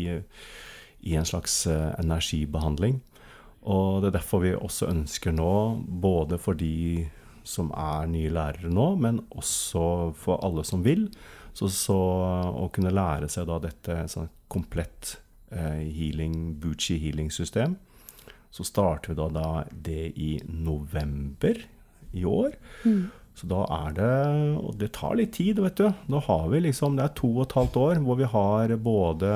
[1.06, 3.00] i en slags eh, energibehandling.
[3.62, 5.52] Og det er derfor vi også ønsker nå,
[6.02, 7.06] både for de
[7.50, 9.84] som er nye lærere nå, men også
[10.18, 11.08] for alle som vil,
[11.56, 11.98] så, så
[12.54, 15.16] å kunne lære seg da dette sånn komplett
[15.50, 17.76] eh, healing, Buchi healing-system.
[18.50, 21.58] Så starter vi da, da det i november
[22.12, 22.56] i år.
[23.38, 24.14] Så da er det
[24.58, 25.86] Og det tar litt tid, vet du.
[26.10, 29.30] Nå har vi liksom Det er to og et halvt år hvor vi har både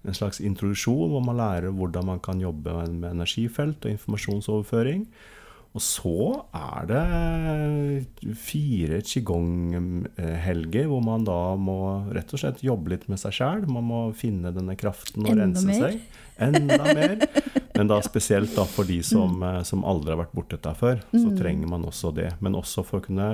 [0.00, 5.02] en slags introduksjon, hvor man lærer hvordan man kan jobbe med energifelt og informasjonsoverføring.
[5.70, 6.12] Og så
[6.56, 11.76] er det fire qigong-helger hvor man da må
[12.10, 13.68] rett og slett jobbe litt med seg sjæl.
[13.70, 15.84] Man må finne denne kraften og Enda rense mer.
[15.84, 16.00] seg.
[16.42, 17.14] Enda mer.
[17.76, 21.04] Men da spesielt da for de som, eh, som aldri har vært borti dette før,
[21.14, 22.32] så trenger man også det.
[22.42, 23.30] Men også for å kunne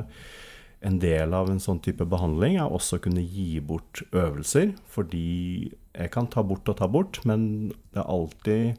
[0.87, 4.75] en del av en sånn type behandling er også å kunne gi bort øvelser.
[4.93, 8.77] Fordi jeg kan ta bort og ta bort, men det er alltid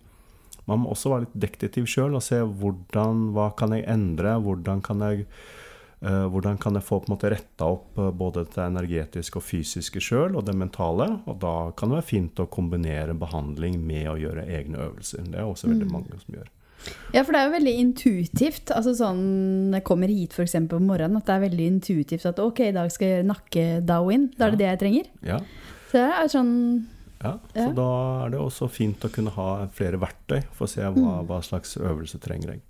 [0.67, 4.83] Man må også være litt detektiv sjøl og se hvordan, hva kan jeg endre, hvordan
[4.83, 8.65] kan jeg eh, hvordan kan jeg få på en måte retta opp eh, både det
[8.65, 11.09] energetiske og fysiske sjøl, og det mentale?
[11.25, 15.25] Og da kan det være fint å kombinere behandling med å gjøre egne øvelser.
[15.31, 16.51] Det er også veldig mange som gjør.
[17.15, 18.71] Ja, for det er jo veldig intuitivt.
[18.75, 19.23] Altså sånn,
[19.71, 22.75] når jeg kommer hit eksempel om morgenen, at det er veldig intuitivt at ok, i
[22.75, 24.29] dag skal jeg gjøre nakke-dowin.
[24.35, 25.09] Da er det det jeg trenger.
[25.25, 25.39] Ja.
[25.87, 26.53] Så det er sånn
[27.23, 27.89] Ja, så da
[28.25, 31.77] er det også fint å kunne ha flere verktøy for å se hva, hva slags
[31.81, 32.61] øvelse trenger jeg.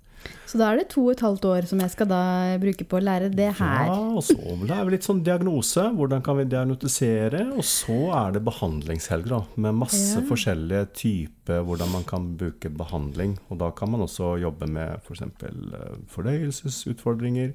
[0.48, 2.20] Så da er det to og et halvt år som jeg skal da
[2.60, 3.84] bruke på å lære det her.
[3.86, 4.34] Ja, og så
[4.64, 5.84] er det litt sånn diagnose.
[5.94, 7.44] Hvordan kan vi diagnotisere?
[7.54, 9.42] Og så er det behandlingshelg, da.
[9.60, 10.24] Med masse Ja.
[10.26, 13.36] forskjellige typer hvordan man kan bruke behandling.
[13.50, 15.22] Og da kan man også jobbe med f.eks.
[15.38, 17.54] For fordøyelsesutfordringer.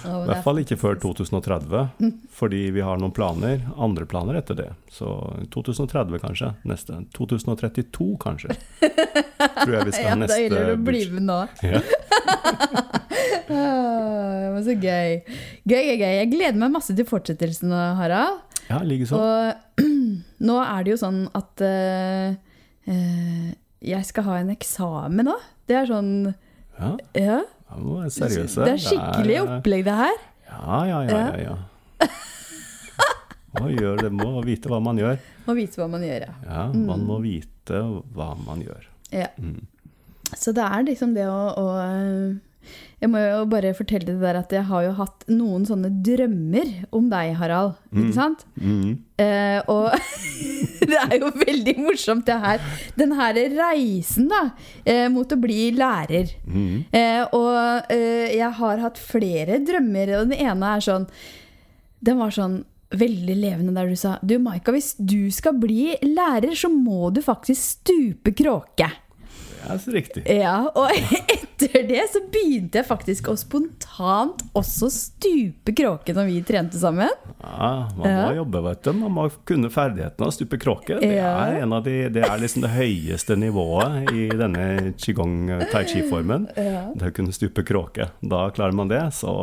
[0.06, 4.38] Å, I hvert er fall ikke før 2030, fordi vi har noen planer, andre planer
[4.40, 4.68] etter det.
[4.94, 5.10] Så
[5.56, 7.02] 2030 kanskje, neste.
[7.18, 8.56] 2032 kanskje.
[8.80, 11.40] Tror jeg vi skal Ja, ha da neste gjelder det å bli med nå.
[11.74, 11.82] Ja.
[13.50, 15.16] Ah, Det var så gøy.
[15.66, 16.14] Gøy, gøy, gøy.
[16.20, 18.44] Jeg gleder meg masse til fortsettelsen, Harald.
[18.70, 19.18] ja, likeså.
[19.18, 19.86] Og
[20.50, 22.36] nå er det jo sånn at uh,
[22.90, 23.48] uh,
[23.90, 25.38] jeg skal ha en eksamen nå.
[25.70, 26.12] Det er sånn
[26.80, 27.40] Ja, Ja.
[27.70, 28.66] Ja, er seriøse.
[28.66, 30.22] Det er skikkelig opplegg, det her.
[30.50, 31.58] Ja, ja, ja, ja, ja.
[33.60, 35.18] Man gjør, det, må vite hva man gjør.
[35.48, 36.34] Må vite hva man gjør, ja.
[36.46, 37.82] Ja, man må vite
[38.14, 38.88] hva man gjør.
[39.16, 39.30] ja.
[39.38, 39.66] Mm.
[40.38, 41.64] Så det er liksom det å, å
[43.00, 46.72] Jeg må jo bare fortelle det der at jeg har jo hatt noen sånne drømmer
[46.96, 47.78] om deg, Harald.
[47.94, 48.44] Ikke sant?
[48.60, 48.98] Mm.
[49.24, 49.94] Eh, og
[50.92, 52.66] det er jo veldig morsomt, det her.
[53.00, 54.42] Den her reisen da,
[54.84, 56.36] eh, mot å bli lærer.
[56.44, 56.90] Mm.
[56.92, 61.08] Eh, og eh, jeg har hatt flere drømmer, og den ene er sånn
[62.04, 62.62] Den var sånn
[62.96, 67.22] veldig levende der du sa Du, Maika, hvis du skal bli lærer, så må du
[67.24, 68.90] faktisk stupe kråke.
[69.68, 70.24] Er så riktig.
[70.30, 70.92] Ja, og
[71.36, 77.10] etter det så begynte jeg faktisk å spontant også stupe kråke når vi trente sammen.
[77.44, 78.34] Ja, man må Ja.
[78.40, 78.92] jobbe, vet du.
[78.94, 81.00] Man må kunne ferdighetene å stupe kråke.
[81.02, 81.34] Det Ja.
[81.50, 86.48] er, en av de, det er liksom det høyeste nivået i denne qigong tai chi-formen.
[86.56, 88.10] Det å kunne stupe kråke.
[88.24, 89.34] Da klarer man det, så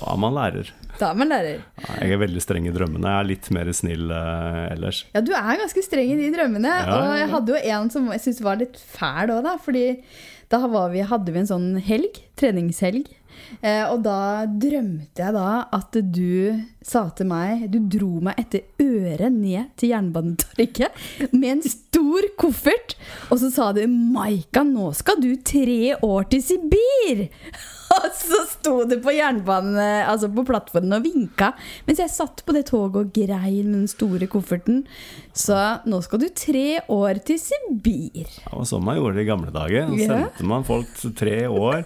[0.00, 0.70] da er man lærer.
[1.00, 1.58] Da er lærer.
[1.82, 3.10] Ja, Jeg er veldig streng i drømmene.
[3.12, 5.02] Jeg er litt mer snill eh, ellers.
[5.14, 6.72] Ja, du er ganske streng i de drømmene.
[6.72, 9.56] Ja, Og jeg hadde jo en som jeg syntes var litt fæl òg, da.
[9.62, 9.86] Fordi
[10.52, 13.08] da var vi, hadde vi en sånn helg, treningshelg.
[13.60, 18.64] Eh, og da drømte jeg da at du sa til meg Du dro meg etter
[18.82, 22.96] øret ned til Jernbanetorget med en stor koffert.
[23.30, 27.28] Og så sa du 'Maika, nå skal du tre år til Sibir'.
[27.96, 29.76] Og så sto du på jernbanen,
[30.10, 31.52] altså på plattformen og vinka
[31.86, 34.82] mens jeg satt på det toget og grein med den store kofferten.
[35.36, 35.56] Så
[35.88, 38.26] nå skal du tre år til Sibir.
[38.28, 39.88] Det var sånn man gjorde det i gamle dager.
[39.92, 40.08] Så Ja.
[40.26, 40.86] sendte man folk
[41.16, 41.84] tre år,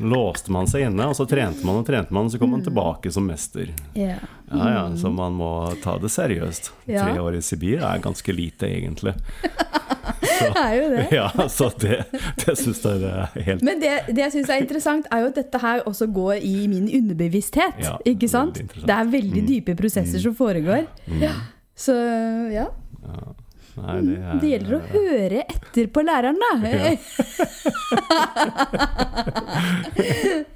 [0.00, 2.60] låste man seg inne, og så trente man og trente man, og så kom man
[2.62, 2.66] Mm.
[2.72, 3.68] tilbake som mester.
[3.94, 4.16] Ja.
[4.50, 5.50] Ja, ja, Så man må
[5.82, 6.70] ta det seriøst.
[6.86, 7.04] Ja.
[7.04, 9.14] Tre år i Sibir er ganske lite, egentlig.
[10.40, 11.04] Det er jo det.
[11.12, 11.98] Ja, så det,
[12.44, 15.38] det syns jeg er helt Men det, det jeg syns er interessant, er jo at
[15.38, 17.80] dette her også går i min underbevissthet.
[17.84, 18.60] Ja, ikke sant?
[18.74, 19.48] Det er veldig Mm.
[19.48, 20.86] dype prosesser som foregår.
[21.20, 21.32] Ja.
[21.76, 21.94] Så
[22.54, 22.66] ja.
[23.74, 26.50] Nei, det, er, Det gjelder å høre etter på læreren, da.
[26.70, 26.94] Ja.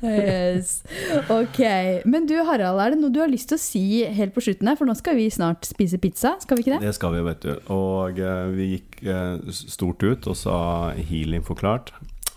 [0.07, 0.87] yes.
[1.35, 1.59] Ok.
[2.07, 4.69] Men du Harald, er det noe du har lyst til å si helt på slutten
[4.71, 4.77] her?
[4.79, 6.83] For nå skal vi snart spise pizza, skal vi ikke det?
[6.87, 7.53] Det skal vi, vet du.
[7.75, 10.59] Og eh, vi gikk eh, stort ut og sa
[11.11, 11.87] healing forklart.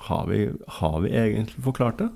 [0.07, 0.39] Har vi,
[0.81, 2.09] har vi egentlig forklart det?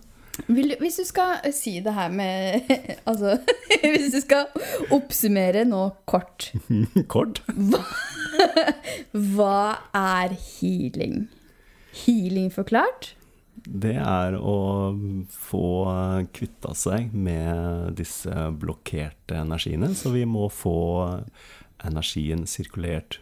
[0.48, 2.68] Vil, hvis du skal si det her med
[3.10, 3.38] Altså,
[3.96, 4.50] hvis du skal
[4.94, 6.52] oppsummere nå kort
[7.14, 7.42] Kort?
[9.12, 9.60] Hva
[9.96, 11.28] er healing?
[12.06, 13.14] Healing forklart?
[13.66, 14.58] Det er å
[15.32, 15.68] få
[16.36, 19.90] kvitta seg med disse blokkerte energiene.
[19.98, 20.76] Så vi må få
[21.86, 23.22] energien sirkulert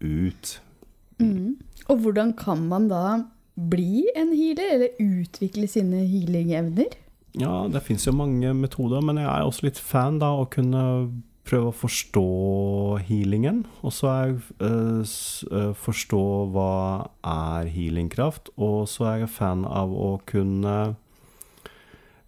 [0.00, 0.54] ut.
[1.20, 1.58] Mm.
[1.90, 3.02] Og hvordan kan man da
[3.54, 6.96] bli en healer, eller utvikle sine healing-evner?
[7.38, 10.82] Ja, det fins jo mange metoder, men jeg er også litt fan da å kunne
[11.44, 12.26] prøve å forstå
[13.08, 13.64] healingen.
[13.84, 15.14] Og så er jeg eh,
[15.50, 16.24] eh, forstå
[16.54, 16.74] hva
[17.30, 20.76] er healingkraft, og så er jeg fan av å kunne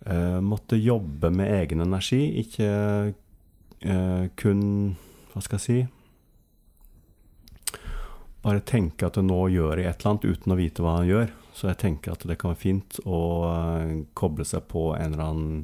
[0.05, 2.71] eh, måtte jobbe med egen energi, ikke
[3.87, 4.63] eh, kun
[5.33, 5.81] Hva skal jeg si?
[8.47, 11.35] Bare tenke at nå gjør jeg et eller annet uten å vite hva han gjør.
[11.57, 13.21] Så jeg tenker at det kan være fint å
[13.51, 15.63] eh, koble seg på en eller annen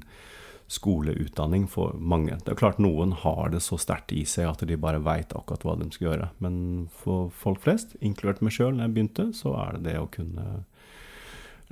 [0.72, 2.39] skoleutdanning for mange.
[2.41, 5.66] Det er klart noen har det så sterkt i seg at de bare veit akkurat
[5.68, 6.28] hva de skal gjøre.
[6.45, 6.55] Men
[7.03, 10.47] for folk flest, inkludert meg sjøl når jeg begynte, så er det det å kunne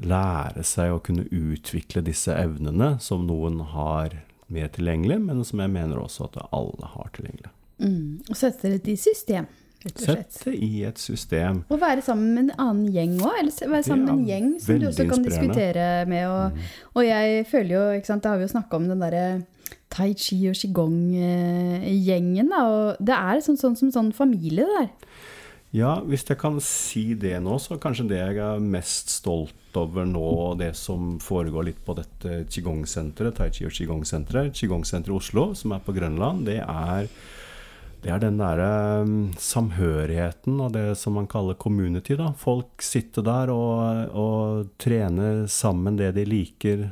[0.01, 4.21] lære seg å kunne utvikle disse evnene som noen har
[4.53, 7.53] mer tilgjengelig, men som jeg mener også at alle har tilgjengelig.
[7.81, 8.21] Mm.
[8.29, 9.49] Og sette det i system,
[9.81, 11.62] Sett det i et system.
[11.72, 14.81] Og være sammen med en annen gjeng òg, eller være sammen med en gjeng som
[14.83, 16.26] du også kan diskutere med.
[16.28, 16.61] Og,
[17.01, 19.24] og jeg føler jo, ikke sant, det har vi jo snakka om den derre
[19.91, 22.53] tai chi og qigong-gjengen.
[22.61, 24.91] Og det er sånn, sånn som sånn familie, det der.
[25.70, 30.03] Ja, hvis jeg kan si det nå, så kanskje det jeg er mest stolt over
[30.09, 35.76] nå, det som foregår litt på dette qigong-senteret, tai chi og qigong-senteret, qigong-senteret Oslo, som
[35.76, 37.07] er på Grønland, det er,
[38.01, 38.69] det er den derre
[39.05, 42.31] um, samhørigheten og det som man kaller community, da.
[42.39, 46.87] Folk sitter der og, og trener sammen det de liker.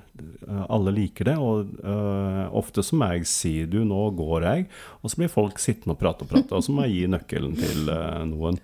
[0.44, 4.66] Uh, Alle liker det, og uh, ofte som jeg sier du, nå går jeg,
[5.00, 7.56] og så blir folk sittende og prate og prate, og så må jeg gi nøkkelen
[7.56, 8.60] til uh, noen.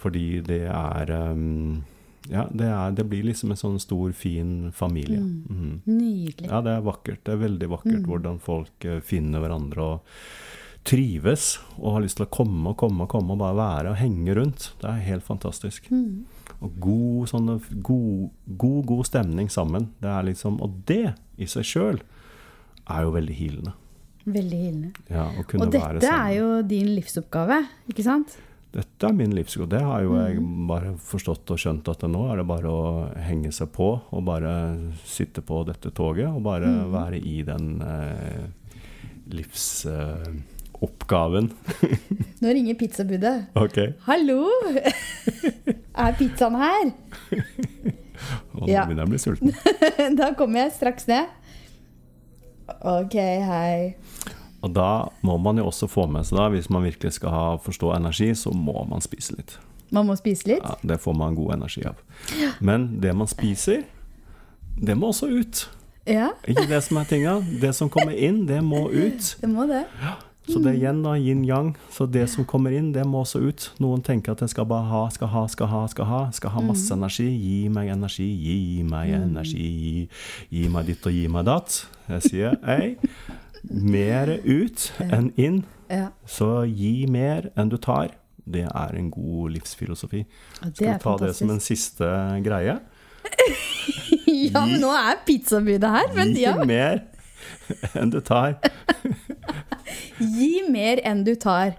[0.00, 1.82] Fordi det er um,
[2.32, 5.20] Ja, det, er, det blir liksom en sånn stor, fin familie.
[5.20, 5.82] Mm.
[5.84, 6.48] Nydelig.
[6.48, 7.20] Ja, det er vakkert.
[7.26, 10.14] Det er veldig vakkert hvordan folk eh, finner hverandre og
[10.84, 13.96] trives og har lyst til å komme og komme og komme og bare være og
[14.00, 14.70] henge rundt.
[14.82, 15.86] Det er helt fantastisk.
[15.90, 16.24] Mm.
[16.60, 18.30] Og god, sånne, god,
[18.60, 19.88] god, god stemning sammen.
[20.00, 22.00] Det er liksom, og det i seg sjøl
[22.84, 23.72] er jo veldig healende.
[24.24, 24.90] Veldig healende.
[25.12, 27.62] Ja, Og dette er jo din livsoppgave,
[27.92, 28.36] ikke sant?
[28.74, 29.68] dette er min livsgod.
[29.70, 30.66] Det har jo jeg Mm.
[30.66, 34.90] bare forstått og skjønt at nå er det bare å henge seg på og bare
[35.06, 36.90] sitte på dette toget og bare Mm.
[36.90, 38.48] være i den eh,
[40.84, 41.50] livsoppgaven.
[42.40, 43.44] Nå ringer pizzabudet.
[43.54, 43.78] ok.
[44.06, 44.48] Hallo!
[45.96, 46.92] er pizzaen her?
[48.54, 48.84] Og nå Ja.
[48.86, 49.52] begynner jeg å bli sulten.
[50.20, 51.26] da kommer jeg straks ned.
[52.80, 53.94] Ok, hei.
[54.64, 57.44] Og da må man jo også få med seg, da, hvis man virkelig skal ha,
[57.60, 59.58] forstå energi, så må man spise litt.
[59.92, 60.62] Man må spise litt.
[60.64, 61.98] Ja, det får man god energi av.
[62.64, 63.82] Men det man spiser,
[64.80, 65.66] det må også ut.
[66.08, 67.38] Ja, Ikke det som er tinga.
[67.60, 69.36] Det som kommer inn, det må ut.
[69.40, 69.84] det må det.
[70.44, 71.70] Så det er igjen da yin-yang.
[71.92, 73.68] Så det som kommer inn, det må også ut.
[73.80, 76.18] Noen tenker at jeg skal bare ha, skal ha, skal ha, skal ha.
[76.36, 77.28] Skal ha masse energi.
[77.32, 79.68] Gi meg energi, gi meg energi.
[79.84, 80.02] Gi,
[80.52, 81.78] gi meg ditt og gi meg datt.
[82.12, 82.90] Jeg sier ei,
[83.72, 85.62] mer ut enn inn.
[86.28, 88.12] Så gi mer enn du tar.
[88.44, 90.26] Det er en god livsfilosofi.
[90.60, 92.10] Skal vi ta det som en siste
[92.44, 92.80] greie?
[94.34, 97.00] Ja, men nå er pizzabudet her, men Gi mer
[97.96, 98.58] enn du tar.
[100.18, 101.74] Gi mer enn du tar.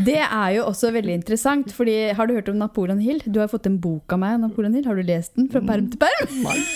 [0.00, 3.20] Det er jo også veldig interessant, fordi har du hørt om Napoleon Hill?
[3.26, 4.86] Du har fått en bok av meg, Napoleon Hill.
[4.88, 6.38] Har du lest den fra perm til perm?
[6.46, 6.60] Nei.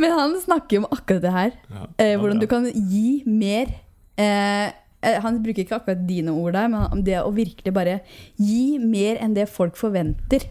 [0.00, 1.54] Men han snakker om akkurat det her.
[1.70, 3.72] Ja, det hvordan du kan gi mer.
[4.16, 4.66] Eh,
[5.02, 7.98] eh, han bruker ikke akkurat dine ord der, men om det å virkelig bare
[8.40, 10.46] gi mer enn det folk forventer.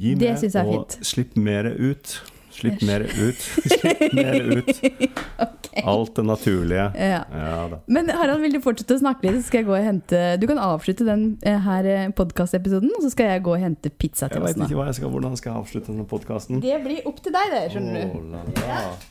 [0.00, 2.16] Gi Det mer, jeg er og slipp mer ut.
[2.54, 3.40] Slipp mer ut.
[3.74, 4.82] Slipp mer ut.
[5.84, 6.84] Alt det naturlige.
[6.94, 7.22] Ja.
[7.32, 7.80] Ja.
[7.86, 9.40] Men Harald, vil du fortsette å snakke litt?
[9.42, 13.10] Så skal jeg gå og hente Du kan avslutte den eh, her podkastepisoden, og så
[13.14, 15.50] skal jeg gå og hente pizza til oss veit vet ikke jeg skal, hvordan skal
[15.50, 16.62] jeg avslutte denne podkasten.
[16.62, 19.10] Det blir opp til deg, det, skjønner du.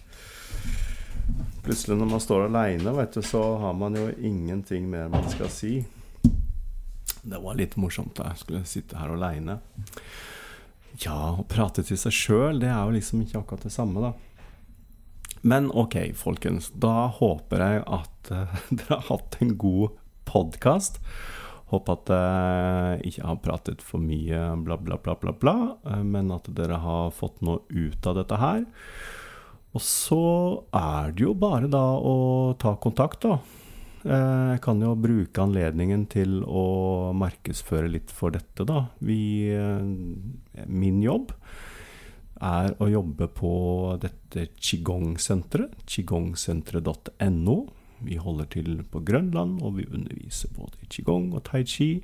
[1.63, 5.51] Plutselig når man står aleine, vet du, så har man jo ingenting mer man skal
[5.51, 5.77] si.
[7.23, 9.59] Det var litt morsomt da jeg skulle sitte her aleine.
[11.01, 14.13] Ja, å prate til seg sjøl, det er jo liksom ikke akkurat det samme, da.
[15.43, 16.69] Men ok, folkens.
[16.71, 19.97] Da håper jeg at eh, dere har hatt en god
[20.29, 21.01] podkast.
[21.73, 25.55] Håper at jeg ikke har pratet for mye bla, bla, bla, bla, bla,
[25.89, 28.63] eh, men at dere har fått noe ut av dette her.
[29.73, 30.23] Og så
[30.77, 32.15] er det jo bare da å
[32.61, 33.41] ta kontakt, da.
[34.03, 38.87] Eh, Jeg kan jo bruke anledningen til å markedsføre litt for dette, da.
[38.99, 39.81] Vi, eh,
[40.67, 41.31] min jobb
[42.41, 47.67] er å jobbe på dette qigong-senteret, Qigong-senteret.no.
[48.03, 52.01] Vi holder til på Grønland, og vi underviser både i qigong og tai chi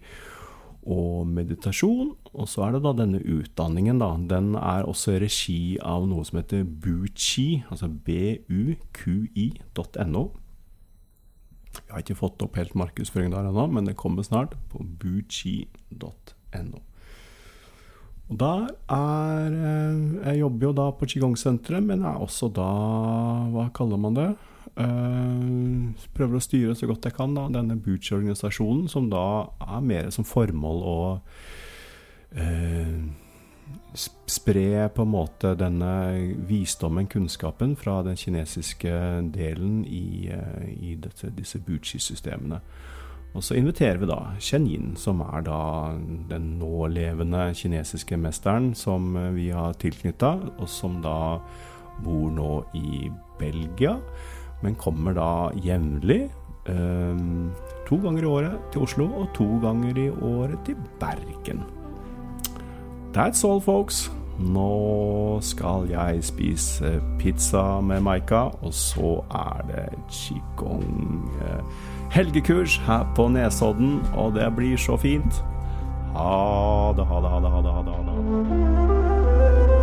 [0.88, 2.16] og meditasjon.
[2.34, 4.16] Og så er det da denne utdanningen, da.
[4.16, 9.50] Den er også i regi av noe som heter buqi, altså buqi.no.
[11.78, 16.82] Jeg har ikke fått opp helt markedsføring der ennå, men det kommer snart på buchi.no.
[18.30, 22.70] Og der er eh, Jeg jobber jo da på Qigong-senteret, men er også da
[23.50, 24.28] Hva kaller man det?
[24.80, 29.24] Eh, prøver å styre så godt jeg kan da, denne Buchi-organisasjonen, som da
[29.66, 31.00] er mer som formål å
[32.38, 33.02] eh,
[34.30, 35.92] spre på en måte denne
[36.48, 38.92] visdommen, kunnskapen, fra den kinesiske
[39.34, 42.62] delen i, eh, i dette, disse Buchi-systemene.
[43.34, 45.62] Og så inviterer vi da Chen Yin, som er da
[46.30, 51.40] den nålevende kinesiske mesteren som eh, vi har tilknytta, og som da
[52.04, 53.10] bor nå i
[53.40, 53.98] Belgia,
[54.64, 56.30] men kommer da jevnlig
[56.70, 57.26] eh,
[57.90, 61.79] to ganger i året til Oslo og to ganger i året til Bergen.
[63.14, 64.12] That's all, folks.
[64.40, 71.64] Nå skal jeg spise pizza med Maika, og så er det qigong eh,
[72.88, 75.44] her på Nesodden, og det blir så fint.
[76.16, 77.72] Ha det, ha det, ha det, ha det.
[77.72, 79.79] Ha det, ha det.